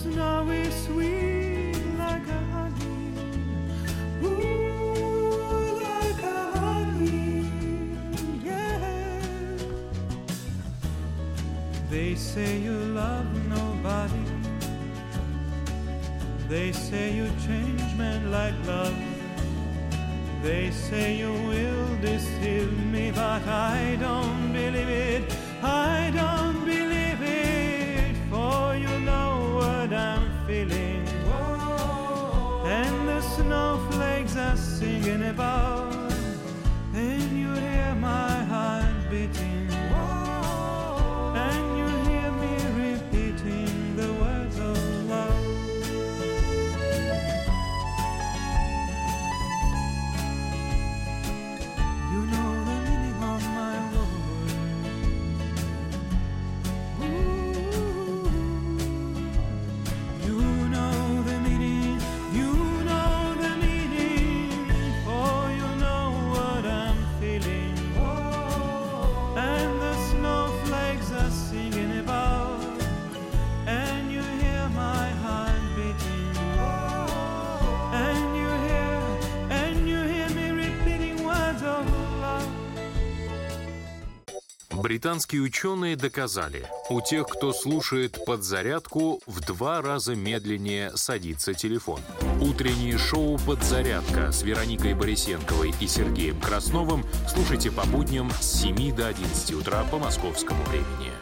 snowy 0.00 0.70
sweet 0.70 1.76
like 1.98 2.26
a 2.38 2.42
honey. 2.54 3.12
Ooh, 4.24 5.80
like 5.88 6.20
honey, 6.56 7.50
yeah. 8.42 9.58
They 11.90 12.14
say 12.14 12.60
you 12.60 12.78
love 13.02 13.28
nobody. 13.48 14.24
They 16.48 16.72
say 16.72 17.14
you 17.14 17.28
change 17.46 17.94
men 17.98 18.30
like 18.30 18.54
love. 18.66 19.21
They 20.42 20.72
say 20.72 21.14
you 21.14 21.32
will 21.32 21.96
deceive 22.00 22.72
me, 22.92 23.12
but 23.12 23.46
I 23.46 23.96
don't 24.00 24.52
believe 24.52 24.88
it. 24.88 25.22
I 25.62 26.10
don't 26.12 26.64
believe 26.64 27.22
it, 27.22 28.16
for 28.28 28.74
you 28.74 28.98
know 29.00 29.54
what 29.54 29.92
I'm 29.92 30.26
feeling. 30.44 31.06
And 32.66 33.08
the 33.08 33.20
snowflakes 33.20 34.36
are 34.36 34.56
singing 34.56 35.22
about, 35.28 35.81
Британские 84.82 85.42
ученые 85.42 85.94
доказали, 85.94 86.66
у 86.90 87.00
тех, 87.00 87.28
кто 87.28 87.52
слушает 87.52 88.24
подзарядку, 88.24 89.20
в 89.26 89.40
два 89.40 89.80
раза 89.80 90.16
медленнее 90.16 90.90
садится 90.96 91.54
телефон. 91.54 92.00
Утреннее 92.40 92.98
шоу 92.98 93.38
«Подзарядка» 93.38 94.32
с 94.32 94.42
Вероникой 94.42 94.94
Борисенковой 94.94 95.72
и 95.80 95.86
Сергеем 95.86 96.40
Красновым 96.40 97.04
слушайте 97.28 97.70
по 97.70 97.86
будням 97.86 98.32
с 98.40 98.62
7 98.62 98.92
до 98.96 99.06
11 99.06 99.52
утра 99.52 99.84
по 99.84 99.98
московскому 99.98 100.64
времени. 100.64 101.12